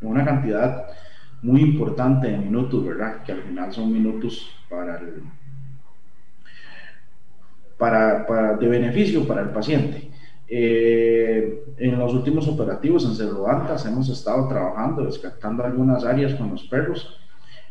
en 0.00 0.08
una 0.08 0.24
cantidad 0.24 0.88
muy 1.40 1.60
importante 1.60 2.28
de 2.28 2.38
minutos, 2.38 2.84
¿verdad? 2.84 3.22
Que 3.24 3.32
al 3.32 3.42
final 3.42 3.72
son 3.72 3.92
minutos 3.92 4.48
para 4.68 4.98
el, 4.98 5.22
para, 7.78 8.26
para, 8.26 8.54
de 8.54 8.68
beneficio 8.68 9.26
para 9.26 9.42
el 9.42 9.48
paciente. 9.48 10.11
Eh, 10.54 11.64
en 11.78 11.98
los 11.98 12.12
últimos 12.12 12.46
operativos 12.46 13.06
en 13.06 13.14
Cerro 13.14 13.48
Altas 13.48 13.86
hemos 13.86 14.10
estado 14.10 14.46
trabajando, 14.48 15.06
descartando 15.06 15.64
algunas 15.64 16.04
áreas 16.04 16.34
con 16.34 16.50
los 16.50 16.64
perros. 16.64 17.18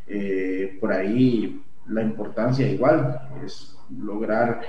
Eh, 0.08 0.80
por 0.82 0.92
ahí 0.92 1.62
la 1.86 2.02
importancia 2.02 2.68
igual 2.68 3.22
es 3.46 3.78
lograr 3.96 4.62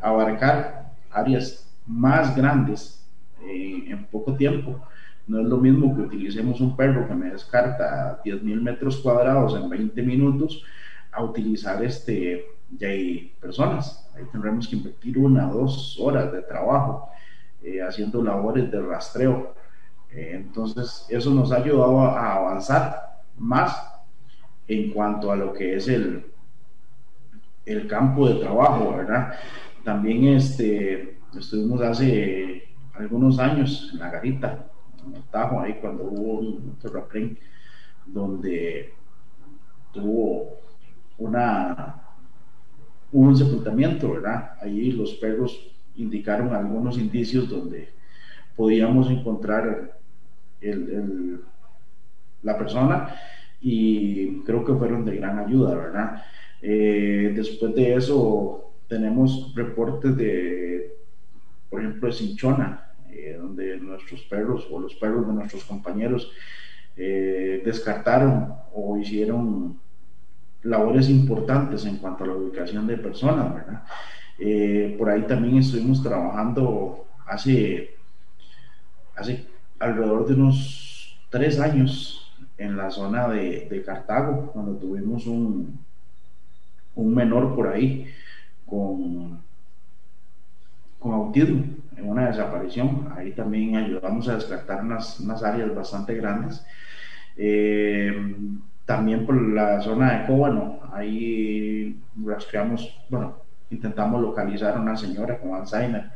abarcar 0.00 0.94
áreas 1.12 1.72
más 1.86 2.34
grandes 2.34 3.08
eh, 3.44 3.84
en 3.86 4.04
poco 4.06 4.34
tiempo. 4.34 4.80
No 5.28 5.40
es 5.40 5.46
lo 5.46 5.58
mismo 5.58 5.94
que 5.94 6.02
utilicemos 6.02 6.60
un 6.60 6.76
perro 6.76 7.06
que 7.06 7.14
me 7.14 7.30
descarta 7.30 8.20
10.000 8.24 8.60
metros 8.62 8.96
cuadrados 8.96 9.54
en 9.54 9.70
20 9.70 10.02
minutos 10.02 10.64
a 11.12 11.22
utilizar 11.22 11.84
este, 11.84 12.46
ya 12.76 12.88
hay 12.88 13.32
personas. 13.40 14.10
Ahí 14.16 14.24
tendremos 14.32 14.66
que 14.66 14.74
invertir 14.74 15.16
una 15.18 15.48
o 15.48 15.60
dos 15.60 15.96
horas 16.00 16.32
de 16.32 16.42
trabajo 16.42 17.13
eh, 17.64 17.82
haciendo 17.82 18.22
labores 18.22 18.70
de 18.70 18.80
rastreo. 18.80 19.54
Eh, 20.10 20.32
entonces, 20.34 21.06
eso 21.08 21.30
nos 21.30 21.50
ha 21.50 21.56
ayudado 21.56 22.00
a, 22.00 22.36
avanzar 22.36 23.22
más 23.38 23.74
en 24.68 24.90
cuanto 24.90 25.32
a 25.32 25.36
lo 25.36 25.52
que 25.52 25.76
es 25.76 25.88
el, 25.88 26.26
el 27.64 27.88
campo 27.88 28.28
de 28.28 28.34
trabajo, 28.34 28.96
¿verdad? 28.96 29.32
También 29.82 30.24
este, 30.28 31.18
estuvimos 31.36 31.80
hace 31.80 32.68
algunos 32.94 33.38
años 33.38 33.90
en 33.92 33.98
la 33.98 34.10
garita, 34.10 34.66
en 35.06 35.16
el 35.16 35.22
Tajo, 35.24 35.60
ahí 35.60 35.78
cuando 35.80 36.04
hubo 36.04 36.40
un 36.40 36.78
terraplén 36.78 37.38
donde 38.06 38.94
tuvo 39.92 40.58
una 41.18 42.00
un 43.14 43.36
sepultamiento, 43.36 44.10
¿verdad? 44.10 44.56
Ahí 44.60 44.90
los 44.90 45.14
perros 45.14 45.70
indicaron 45.96 46.54
algunos 46.54 46.98
indicios 46.98 47.48
donde 47.48 47.90
podíamos 48.56 49.10
encontrar 49.10 49.98
el, 50.60 51.40
la 52.42 52.58
persona 52.58 53.14
y 53.60 54.40
creo 54.42 54.64
que 54.64 54.74
fueron 54.74 55.04
de 55.04 55.16
gran 55.16 55.38
ayuda, 55.38 55.74
¿verdad? 55.74 56.22
Eh, 56.60 57.32
después 57.34 57.74
de 57.74 57.94
eso 57.94 58.72
tenemos 58.88 59.54
reportes 59.54 60.16
de, 60.16 60.94
por 61.70 61.80
ejemplo, 61.80 62.08
de 62.08 62.14
Cinchona, 62.14 62.92
eh, 63.10 63.36
donde 63.40 63.78
nuestros 63.78 64.22
perros 64.22 64.66
o 64.70 64.78
los 64.78 64.94
perros 64.94 65.26
de 65.26 65.32
nuestros 65.32 65.64
compañeros 65.64 66.30
eh, 66.96 67.62
descartaron 67.64 68.54
o 68.72 68.96
hicieron 68.98 69.78
labores 70.62 71.08
importantes 71.08 71.84
en 71.86 71.96
cuanto 71.96 72.24
a 72.24 72.28
la 72.28 72.34
ubicación 72.34 72.86
de 72.86 72.98
personas, 72.98 73.54
¿verdad? 73.54 73.84
Por 74.98 75.10
ahí 75.10 75.22
también 75.22 75.58
estuvimos 75.58 76.02
trabajando 76.02 77.06
hace, 77.26 77.96
hace 79.16 79.46
alrededor 79.78 80.26
de 80.26 80.34
unos 80.34 81.18
tres 81.30 81.58
años 81.60 82.32
en 82.58 82.76
la 82.76 82.90
zona 82.90 83.28
de, 83.28 83.68
de 83.68 83.82
Cartago, 83.82 84.52
cuando 84.52 84.76
tuvimos 84.76 85.26
un, 85.26 85.78
un 86.94 87.14
menor 87.14 87.54
por 87.54 87.68
ahí 87.68 88.06
con, 88.66 89.40
con 90.98 91.12
autismo 91.12 91.64
en 91.96 92.08
una 92.08 92.26
desaparición. 92.28 93.12
Ahí 93.16 93.32
también 93.32 93.76
ayudamos 93.76 94.28
a 94.28 94.36
descartar 94.36 94.82
unas, 94.84 95.20
unas 95.20 95.42
áreas 95.42 95.74
bastante 95.74 96.14
grandes. 96.14 96.64
Eh, 97.36 98.36
también 98.84 99.24
por 99.26 99.40
la 99.40 99.80
zona 99.80 100.18
de 100.20 100.26
Cóbano, 100.26 100.80
ahí 100.92 101.98
rastreamos, 102.24 102.94
bueno, 103.08 103.43
intentamos 103.70 104.20
localizar 104.20 104.76
a 104.76 104.80
una 104.80 104.96
señora 104.96 105.38
con 105.38 105.54
Alzheimer, 105.54 106.10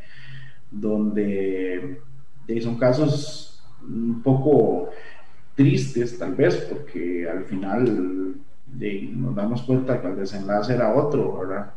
donde 0.70 2.00
son 2.62 2.76
casos 2.78 3.62
un 3.82 4.22
poco 4.22 4.90
tristes 5.54 6.18
tal 6.18 6.34
vez, 6.34 6.56
porque 6.56 7.28
al 7.28 7.44
final 7.44 8.34
nos 9.14 9.34
damos 9.34 9.62
cuenta 9.62 10.00
que 10.00 10.08
el 10.08 10.16
desenlace 10.16 10.74
era 10.74 10.94
otro, 10.94 11.38
¿verdad? 11.38 11.72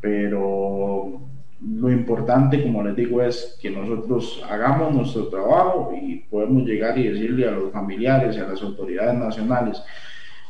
Pero 0.00 1.20
lo 1.60 1.90
importante, 1.90 2.62
como 2.62 2.82
les 2.82 2.96
digo, 2.96 3.22
es 3.22 3.58
que 3.60 3.70
nosotros 3.70 4.42
hagamos 4.50 4.94
nuestro 4.94 5.28
trabajo 5.28 5.92
y 5.98 6.16
podemos 6.30 6.64
llegar 6.64 6.98
y 6.98 7.08
decirle 7.08 7.48
a 7.48 7.52
los 7.52 7.72
familiares 7.72 8.36
y 8.36 8.40
a 8.40 8.48
las 8.48 8.60
autoridades 8.62 9.18
nacionales, 9.18 9.82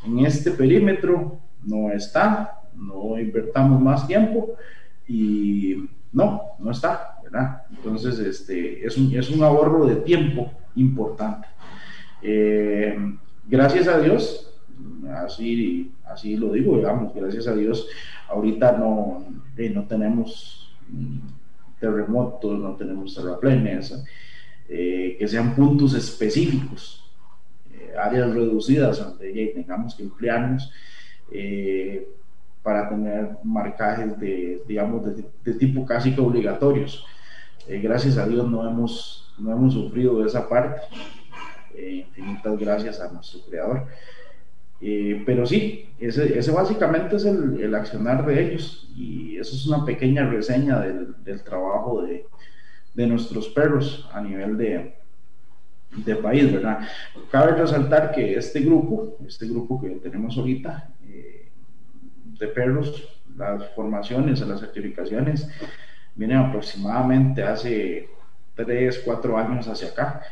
en 0.05 0.21
este 0.21 0.51
perímetro 0.51 1.39
no 1.65 1.91
está, 1.93 2.61
no 2.77 3.19
invertamos 3.19 3.81
más 3.81 4.07
tiempo 4.07 4.55
y 5.07 5.89
no, 6.13 6.43
no 6.59 6.71
está, 6.71 7.19
¿verdad? 7.23 7.63
Entonces, 7.71 8.19
este, 8.21 8.87
es, 8.87 8.97
un, 8.97 9.15
es 9.15 9.31
un 9.31 9.43
ahorro 9.43 9.87
de 9.87 9.97
tiempo 9.97 10.51
importante. 10.77 11.49
Eh, 12.23 12.97
gracias 13.47 13.89
a 13.89 13.99
Dios, 13.99 14.51
así, 15.17 15.93
así 16.05 16.37
lo 16.37 16.53
digo, 16.53 16.77
digamos, 16.77 17.13
gracias 17.15 17.49
a 17.49 17.55
Dios, 17.55 17.87
ahorita 18.29 18.79
no, 18.79 19.25
eh, 19.57 19.71
no 19.71 19.85
tenemos 19.85 20.75
terremotos, 21.81 22.59
no 22.59 22.77
tenemos 22.77 23.15
terraplenes, 23.15 24.03
eh, 24.69 25.17
que 25.19 25.29
sean 25.29 25.55
puntos 25.55 25.95
específicos, 25.95 27.01
áreas 28.01 28.33
reducidas 28.33 28.99
donde 28.99 29.53
tengamos 29.55 29.95
que 29.95 30.05
emplearnos 30.05 30.73
para 32.65 32.89
tener 32.89 33.37
marcajes 33.45 34.19
de, 34.19 34.61
digamos, 34.67 35.05
de, 35.45 35.53
tipo 35.55 35.87
casi 35.87 36.13
que 36.15 36.21
obligatorios. 36.21 37.07
gracias 37.69 38.19
a 38.19 38.27
Dios 38.27 38.51
no 38.51 38.69
hemos, 38.69 39.33
no 39.39 39.53
hemos 39.53 39.75
sufrido 39.75 40.27
esa 40.27 40.49
parte. 40.49 40.81
infinitas 41.79 42.59
gracias 42.59 43.01
a 43.01 43.13
nuestro 43.13 43.41
creador. 43.49 43.87
Eh, 44.87 45.23
pero 45.25 45.47
sí, 45.47 45.89
ese, 45.99 46.39
ese 46.39 46.51
básicamente 46.51 47.17
es 47.17 47.25
el, 47.25 47.59
el, 47.59 47.75
accionar 47.75 48.27
de 48.27 48.45
ellos 48.45 48.87
y 48.95 49.37
eso 49.39 49.57
es 49.57 49.67
una 49.67 49.85
pequeña 49.85 50.29
reseña 50.29 50.81
del, 50.81 51.15
del 51.25 51.43
trabajo 51.43 52.03
de, 52.03 52.27
de, 52.93 53.07
nuestros 53.07 53.49
perros 53.49 54.09
a 54.13 54.21
nivel 54.21 54.59
de, 54.59 54.95
de, 56.05 56.17
país, 56.17 56.53
¿verdad? 56.53 56.81
Cabe 57.31 57.53
resaltar 57.53 58.13
que 58.13 58.37
este 58.37 58.61
grupo, 58.61 59.17
este 59.27 59.47
grupo 59.49 59.81
que 59.81 59.89
tenemos 59.91 60.37
ahorita 60.37 60.91
eh, 60.91 60.94
de 62.47 62.53
perros, 62.53 63.21
las 63.37 63.71
formaciones, 63.75 64.41
las 64.41 64.61
certificaciones, 64.61 65.49
vienen 66.15 66.39
aproximadamente 66.39 67.43
hace 67.43 68.09
3, 68.55 69.03
4 69.05 69.39
años 69.39 69.69
hacia 69.69 69.89
acá. 69.89 70.23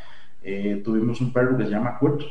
Eh, 0.41 0.81
tuvimos 0.83 1.21
un 1.21 1.31
perro 1.31 1.57
que 1.57 1.65
se 1.65 1.71
llama 1.71 1.97
Kurt, 1.97 2.21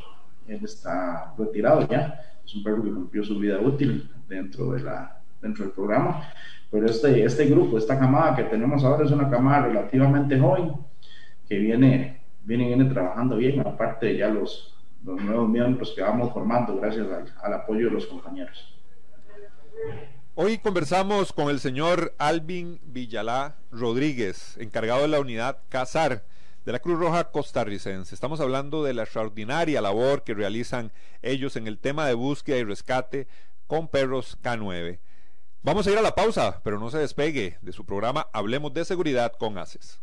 él 0.46 0.60
está 0.64 1.34
retirado 1.38 1.86
ya, 1.88 2.20
es 2.44 2.54
un 2.54 2.62
perro 2.62 2.82
que 2.82 2.90
cumplió 2.90 3.24
su 3.24 3.38
vida 3.38 3.58
útil 3.58 4.10
dentro, 4.28 4.72
de 4.72 4.82
la, 4.82 5.20
dentro 5.40 5.64
del 5.64 5.72
programa, 5.72 6.28
pero 6.70 6.86
este, 6.86 7.24
este 7.24 7.46
grupo, 7.46 7.78
esta 7.78 7.98
camada 7.98 8.36
que 8.36 8.44
tenemos 8.44 8.84
ahora 8.84 9.04
es 9.04 9.10
una 9.10 9.30
camada 9.30 9.66
relativamente 9.66 10.38
joven, 10.38 10.72
que 11.48 11.58
viene, 11.58 12.22
viene, 12.44 12.66
viene 12.66 12.84
trabajando 12.86 13.36
bien, 13.36 13.60
aparte 13.60 14.16
ya 14.16 14.28
los, 14.28 14.74
los 15.04 15.22
nuevos 15.22 15.48
miembros 15.48 15.92
que 15.94 16.02
vamos 16.02 16.32
formando 16.32 16.76
gracias 16.76 17.06
al, 17.08 17.32
al 17.42 17.54
apoyo 17.54 17.86
de 17.86 17.92
los 17.92 18.06
compañeros. 18.06 18.81
Hoy 20.34 20.58
conversamos 20.58 21.32
con 21.32 21.50
el 21.50 21.60
señor 21.60 22.14
Alvin 22.18 22.80
Villalá 22.84 23.56
Rodríguez, 23.70 24.56
encargado 24.56 25.02
de 25.02 25.08
la 25.08 25.20
unidad 25.20 25.58
CASAR 25.68 26.24
de 26.64 26.72
la 26.72 26.78
Cruz 26.78 26.98
Roja 26.98 27.30
costarricense. 27.30 28.14
Estamos 28.14 28.40
hablando 28.40 28.82
de 28.82 28.94
la 28.94 29.02
extraordinaria 29.02 29.80
labor 29.80 30.24
que 30.24 30.34
realizan 30.34 30.92
ellos 31.20 31.56
en 31.56 31.66
el 31.66 31.78
tema 31.78 32.06
de 32.06 32.14
búsqueda 32.14 32.56
y 32.58 32.64
rescate 32.64 33.28
con 33.66 33.88
perros 33.88 34.38
K9. 34.42 35.00
Vamos 35.62 35.86
a 35.86 35.90
ir 35.90 35.98
a 35.98 36.02
la 36.02 36.14
pausa, 36.14 36.60
pero 36.64 36.80
no 36.80 36.90
se 36.90 36.98
despegue 36.98 37.58
de 37.60 37.72
su 37.72 37.84
programa 37.84 38.28
Hablemos 38.32 38.72
de 38.74 38.84
Seguridad 38.84 39.32
con 39.38 39.58
ACES. 39.58 40.00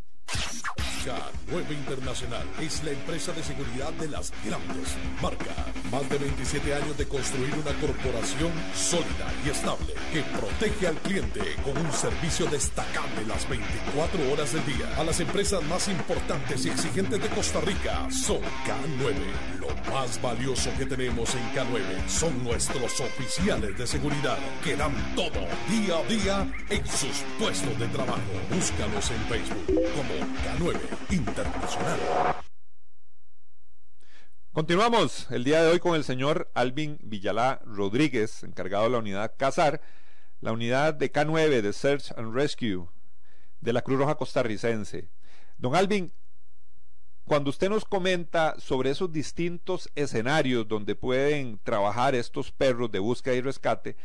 K9 1.06 1.72
Internacional 1.72 2.46
es 2.60 2.84
la 2.84 2.92
empresa 2.92 3.32
de 3.32 3.42
seguridad 3.42 3.92
de 3.94 4.10
las 4.10 4.34
grandes 4.44 4.96
marcas. 5.22 5.56
Más 5.92 6.08
de 6.10 6.18
27 6.18 6.74
años 6.74 6.98
de 6.98 7.08
construir 7.08 7.54
una 7.54 7.74
corporación 7.80 8.52
sólida 8.76 9.32
y 9.46 9.50
estable 9.50 9.94
que 10.12 10.22
protege 10.24 10.88
al 10.88 10.98
cliente 10.98 11.42
con 11.64 11.78
un 11.78 11.92
servicio 11.94 12.48
destacable 12.48 13.26
las 13.28 13.48
24 13.48 14.32
horas 14.32 14.54
del 14.54 14.66
día. 14.66 14.88
A 14.98 15.04
las 15.04 15.20
empresas 15.20 15.64
más 15.64 15.88
importantes 15.88 16.66
y 16.66 16.70
exigentes 16.70 17.22
de 17.22 17.30
Costa 17.30 17.62
Rica 17.62 18.08
son 18.12 18.42
K9. 18.66 19.60
Lo 19.60 19.70
más 19.92 20.22
valioso 20.22 20.70
que 20.78 20.86
tenemos 20.86 21.34
en 21.34 21.44
K9 21.54 22.08
son 22.08 22.44
nuestros 22.44 23.00
oficiales 23.00 23.78
de 23.78 23.88
seguridad 23.88 24.38
que 24.64 24.76
dan 24.76 24.94
todo 25.16 25.48
día 25.70 25.98
a 25.98 26.04
día 26.04 26.54
en 26.70 26.86
sus 26.88 27.24
puestos 27.40 27.80
de 27.80 27.88
trabajo. 27.88 28.20
Búscalos 28.50 29.12
en 29.12 29.22
Facebook 29.28 29.66
como 29.96 30.29
K9 30.60 30.78
Internacional. 31.12 32.00
Continuamos 34.52 35.32
el 35.32 35.46
día 35.46 35.64
de 35.64 35.72
hoy 35.72 35.80
con 35.80 35.96
el 35.96 36.04
señor 36.04 36.52
Alvin 36.54 37.00
Villalá 37.02 37.62
Rodríguez, 37.64 38.44
encargado 38.44 38.84
de 38.84 38.90
la 38.90 38.98
unidad 38.98 39.34
CASAR, 39.38 39.80
la 40.42 40.52
unidad 40.52 40.96
de 40.96 41.14
K9 41.14 41.62
de 41.62 41.72
Search 41.72 42.12
and 42.18 42.36
Rescue 42.36 42.90
de 43.62 43.72
la 43.72 43.82
Cruz 43.82 44.00
Roja 44.00 44.16
Costarricense. 44.16 45.10
Don 45.58 45.78
Alvin, 45.78 46.12
cuando 47.24 47.52
usted 47.52 47.70
nos 47.70 47.86
comenta 47.86 48.60
sobre 48.60 48.90
esos 48.90 49.14
distintos 49.14 49.90
escenarios 49.96 50.68
donde 50.68 50.94
pueden 50.94 51.58
trabajar 51.64 52.16
estos 52.16 52.52
perros 52.52 52.92
de 52.92 53.00
búsqueda 53.00 53.36
y 53.36 53.42
rescate, 53.42 53.96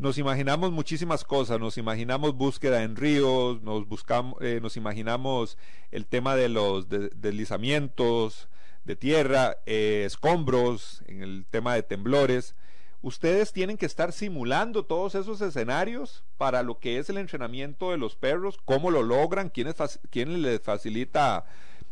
nos 0.00 0.16
imaginamos 0.16 0.72
muchísimas 0.72 1.24
cosas, 1.24 1.60
nos 1.60 1.76
imaginamos 1.76 2.34
búsqueda 2.34 2.82
en 2.84 2.96
ríos, 2.96 3.60
nos, 3.62 3.86
buscamos, 3.86 4.40
eh, 4.40 4.58
nos 4.62 4.78
imaginamos 4.78 5.58
el 5.90 6.06
tema 6.06 6.36
de 6.36 6.48
los 6.48 6.88
deslizamientos 6.88 8.48
de 8.84 8.96
tierra, 8.96 9.58
eh, 9.66 10.04
escombros, 10.06 11.02
el 11.06 11.44
tema 11.50 11.74
de 11.74 11.82
temblores. 11.82 12.54
Ustedes 13.02 13.52
tienen 13.52 13.76
que 13.76 13.84
estar 13.84 14.12
simulando 14.12 14.86
todos 14.86 15.14
esos 15.14 15.42
escenarios 15.42 16.24
para 16.38 16.62
lo 16.62 16.78
que 16.78 16.98
es 16.98 17.10
el 17.10 17.18
entrenamiento 17.18 17.90
de 17.90 17.98
los 17.98 18.16
perros, 18.16 18.58
cómo 18.64 18.90
lo 18.90 19.02
logran, 19.02 19.50
quién, 19.50 19.74
quién 20.10 20.40
les 20.40 20.62
facilita 20.62 21.44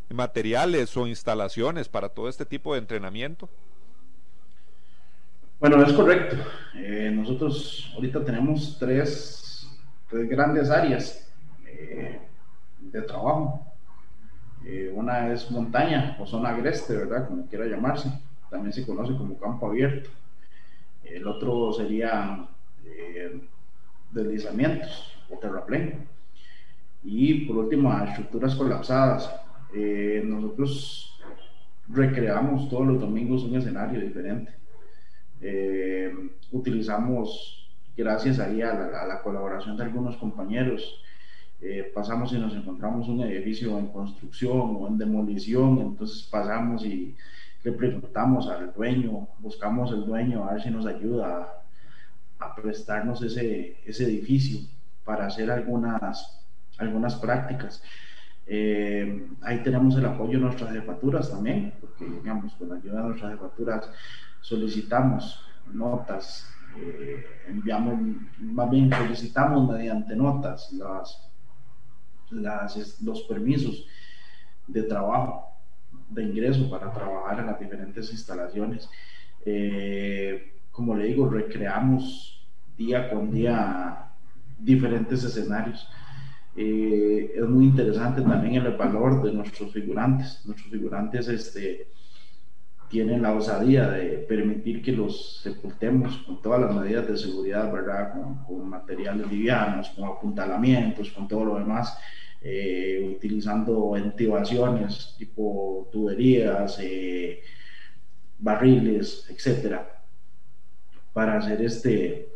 materiales 0.08 0.96
o 0.96 1.06
instalaciones 1.06 1.90
para 1.90 2.08
todo 2.08 2.30
este 2.30 2.46
tipo 2.46 2.72
de 2.72 2.80
entrenamiento. 2.80 3.50
Bueno, 5.60 5.82
es 5.82 5.92
correcto. 5.92 6.36
Eh, 6.76 7.10
nosotros 7.12 7.90
ahorita 7.96 8.24
tenemos 8.24 8.76
tres, 8.78 9.66
grandes 10.08 10.70
áreas 10.70 11.28
eh, 11.66 12.20
de 12.78 13.02
trabajo. 13.02 13.66
Eh, 14.64 14.92
una 14.94 15.32
es 15.32 15.50
montaña 15.50 16.16
o 16.20 16.26
zona 16.26 16.50
agreste, 16.50 16.96
¿verdad? 16.96 17.26
Como 17.26 17.48
quiera 17.48 17.66
llamarse. 17.66 18.08
También 18.48 18.72
se 18.72 18.86
conoce 18.86 19.16
como 19.16 19.36
campo 19.36 19.66
abierto. 19.66 20.10
El 21.02 21.26
otro 21.26 21.72
sería 21.72 22.46
deslizamientos 24.12 25.12
o 25.28 25.38
terraplén. 25.38 26.06
Y 27.02 27.46
por 27.46 27.56
último, 27.56 27.92
estructuras 28.04 28.54
colapsadas. 28.54 29.28
Nosotros 30.22 31.20
recreamos 31.88 32.68
todos 32.68 32.86
los 32.86 33.00
domingos 33.00 33.42
un 33.42 33.56
escenario 33.56 34.00
diferente. 34.00 34.58
Utilizamos, 36.50 37.68
gracias 37.96 38.38
ahí 38.38 38.62
a 38.62 38.74
la, 38.74 39.02
a 39.02 39.06
la 39.06 39.22
colaboración 39.22 39.76
de 39.76 39.84
algunos 39.84 40.16
compañeros, 40.16 41.02
eh, 41.60 41.90
pasamos 41.92 42.32
y 42.32 42.38
nos 42.38 42.54
encontramos 42.54 43.08
un 43.08 43.20
edificio 43.22 43.76
en 43.78 43.88
construcción 43.88 44.76
o 44.78 44.86
en 44.86 44.96
demolición, 44.96 45.80
entonces 45.80 46.22
pasamos 46.22 46.84
y 46.84 47.16
le 47.64 47.72
preguntamos 47.72 48.46
al 48.46 48.72
dueño, 48.72 49.26
buscamos 49.40 49.90
el 49.90 50.04
dueño 50.06 50.44
a 50.44 50.52
ver 50.52 50.62
si 50.62 50.70
nos 50.70 50.86
ayuda 50.86 51.64
a, 52.38 52.54
prestarnos 52.54 53.20
ese, 53.22 53.76
ese, 53.84 54.04
edificio 54.04 54.60
para 55.04 55.26
hacer 55.26 55.50
algunas, 55.50 56.44
algunas 56.78 57.16
prácticas. 57.16 57.82
Eh, 58.50 59.28
ahí 59.42 59.62
tenemos 59.62 59.96
el 59.96 60.06
apoyo 60.06 60.38
de 60.38 60.44
nuestras 60.44 60.72
jefaturas 60.72 61.30
también, 61.30 61.74
porque 61.80 62.06
digamos, 62.06 62.54
con 62.54 62.70
la 62.70 62.76
ayuda 62.76 63.02
de 63.02 63.08
nuestras 63.08 63.32
jefaturas 63.32 63.90
solicitamos 64.40 65.44
notas, 65.72 66.50
eh, 66.78 67.24
enviamos, 67.46 67.98
más 68.40 68.70
bien 68.70 68.90
solicitamos 68.90 69.70
mediante 69.70 70.16
notas 70.16 70.72
las 70.72 71.28
las, 72.30 73.00
los 73.02 73.22
permisos 73.22 73.86
de 74.66 74.82
trabajo, 74.82 75.46
de 76.10 76.24
ingreso 76.24 76.70
para 76.70 76.92
trabajar 76.92 77.40
en 77.40 77.46
las 77.46 77.60
diferentes 77.60 78.10
instalaciones. 78.12 78.88
Eh, 79.44 80.60
como 80.70 80.94
le 80.94 81.06
digo, 81.06 81.28
recreamos 81.28 82.46
día 82.76 83.10
con 83.10 83.30
día 83.30 84.12
diferentes 84.58 85.24
escenarios. 85.24 85.88
Eh, 86.60 87.34
es 87.36 87.48
muy 87.48 87.66
interesante 87.66 88.20
también 88.20 88.66
el 88.66 88.76
valor 88.76 89.22
de 89.22 89.32
nuestros 89.32 89.72
figurantes. 89.72 90.42
Nuestros 90.44 90.72
figurantes 90.72 91.28
este, 91.28 91.86
tienen 92.88 93.22
la 93.22 93.32
osadía 93.32 93.88
de 93.88 94.18
permitir 94.28 94.82
que 94.82 94.90
los 94.90 95.38
sepultemos 95.40 96.18
con 96.26 96.42
todas 96.42 96.62
las 96.62 96.74
medidas 96.74 97.06
de 97.06 97.16
seguridad, 97.16 97.72
¿verdad? 97.72 98.12
Con, 98.12 98.44
con 98.44 98.68
materiales 98.68 99.30
livianos, 99.30 99.90
con 99.90 100.08
apuntalamientos, 100.08 101.10
con 101.12 101.28
todo 101.28 101.44
lo 101.44 101.58
demás. 101.58 101.96
Eh, 102.40 103.14
utilizando 103.16 103.96
intubaciones 103.96 105.14
tipo 105.16 105.88
tuberías, 105.92 106.78
eh, 106.80 107.40
barriles, 108.38 109.26
etcétera, 109.28 110.02
para 111.12 111.38
hacer 111.38 111.62
este, 111.62 112.32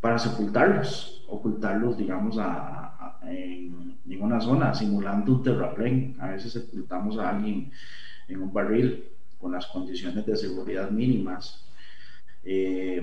para 0.00 0.18
sepultarlos, 0.18 1.24
ocultarlos, 1.28 1.96
digamos, 1.96 2.36
en, 3.26 3.98
una 4.20 4.40
zona, 4.40 4.74
simulando 4.74 5.32
un 5.32 5.42
terraplén. 5.42 6.16
A 6.20 6.28
veces 6.28 6.52
sepultamos 6.52 7.18
a 7.18 7.30
alguien 7.30 7.70
en 8.28 8.42
un 8.42 8.52
barril 8.52 9.04
con 9.38 9.52
las 9.52 9.66
condiciones 9.66 10.24
de 10.24 10.36
seguridad 10.36 10.90
mínimas. 10.90 11.64
Eh, 12.44 13.02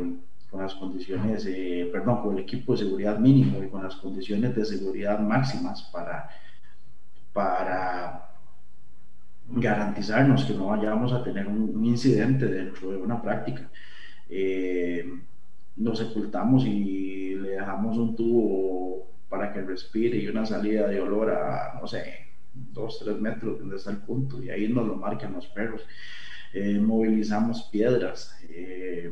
con 0.50 0.62
las 0.62 0.74
condiciones, 0.74 1.48
perdón, 1.92 2.24
con 2.24 2.36
el 2.36 2.44
equipo 2.44 2.72
de 2.72 2.80
seguridad 2.80 3.20
mínimo 3.20 3.64
y 3.64 3.68
con 3.68 3.84
las 3.84 3.96
condiciones 3.98 4.56
de 4.56 4.66
seguridad 4.66 5.20
máximas 5.20 5.84
para, 5.94 6.28
para 7.34 8.30
garantizarnos 9.52 10.46
que 10.46 10.54
no 10.54 10.68
vayamos 10.68 11.12
a 11.14 11.24
tener 11.24 11.48
un, 11.48 11.86
incidente 11.86 12.46
dentro 12.46 12.92
de 12.92 12.98
una 12.98 13.22
práctica. 13.22 13.70
Eh, 14.30 15.06
nos 15.78 15.98
sepultamos 15.98 16.66
y 16.66 17.36
le 17.36 17.50
dejamos 17.52 17.98
un 17.98 18.16
tubo 18.16 19.09
para 19.30 19.54
que 19.54 19.62
respire 19.62 20.18
y 20.18 20.28
una 20.28 20.46
salida 20.46 20.88
de 20.88 21.00
olor 21.00 21.32
a, 21.32 21.80
no 21.80 21.88
sé, 21.88 22.28
dos, 22.54 23.00
tres 23.00 23.20
metros 23.20 23.60
donde 23.60 23.78
está 23.78 23.92
el 23.92 23.98
punto 23.98 24.42
y 24.42 24.50
ahí 24.50 24.68
nos 24.68 24.88
lo 24.88 24.96
marcan 24.96 25.34
los 25.34 25.48
perros. 25.48 25.82
Eh, 26.54 26.80
movilizamos 26.80 27.64
piedras. 27.72 28.36
Eh, 28.50 29.12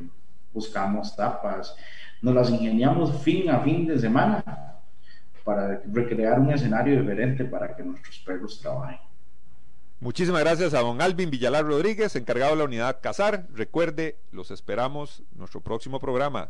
buscamos 0.57 1.15
tapas, 1.15 1.75
nos 2.21 2.33
las 2.33 2.49
ingeniamos 2.49 3.21
fin 3.21 3.49
a 3.49 3.59
fin 3.59 3.85
de 3.85 3.99
semana 3.99 4.43
para 5.43 5.81
recrear 5.91 6.39
un 6.39 6.51
escenario 6.51 6.99
diferente 6.99 7.45
para 7.45 7.75
que 7.75 7.83
nuestros 7.83 8.17
perros 8.19 8.59
trabajen. 8.59 8.97
Muchísimas 9.99 10.41
gracias 10.41 10.73
a 10.73 10.79
don 10.81 11.01
Alvin 11.01 11.29
Villalar 11.29 11.65
Rodríguez, 11.65 12.15
encargado 12.15 12.51
de 12.51 12.57
la 12.57 12.65
unidad 12.65 12.99
Casar. 13.01 13.47
Recuerde, 13.53 14.17
los 14.31 14.51
esperamos 14.51 15.23
en 15.31 15.39
nuestro 15.39 15.61
próximo 15.61 15.99
programa. 15.99 16.49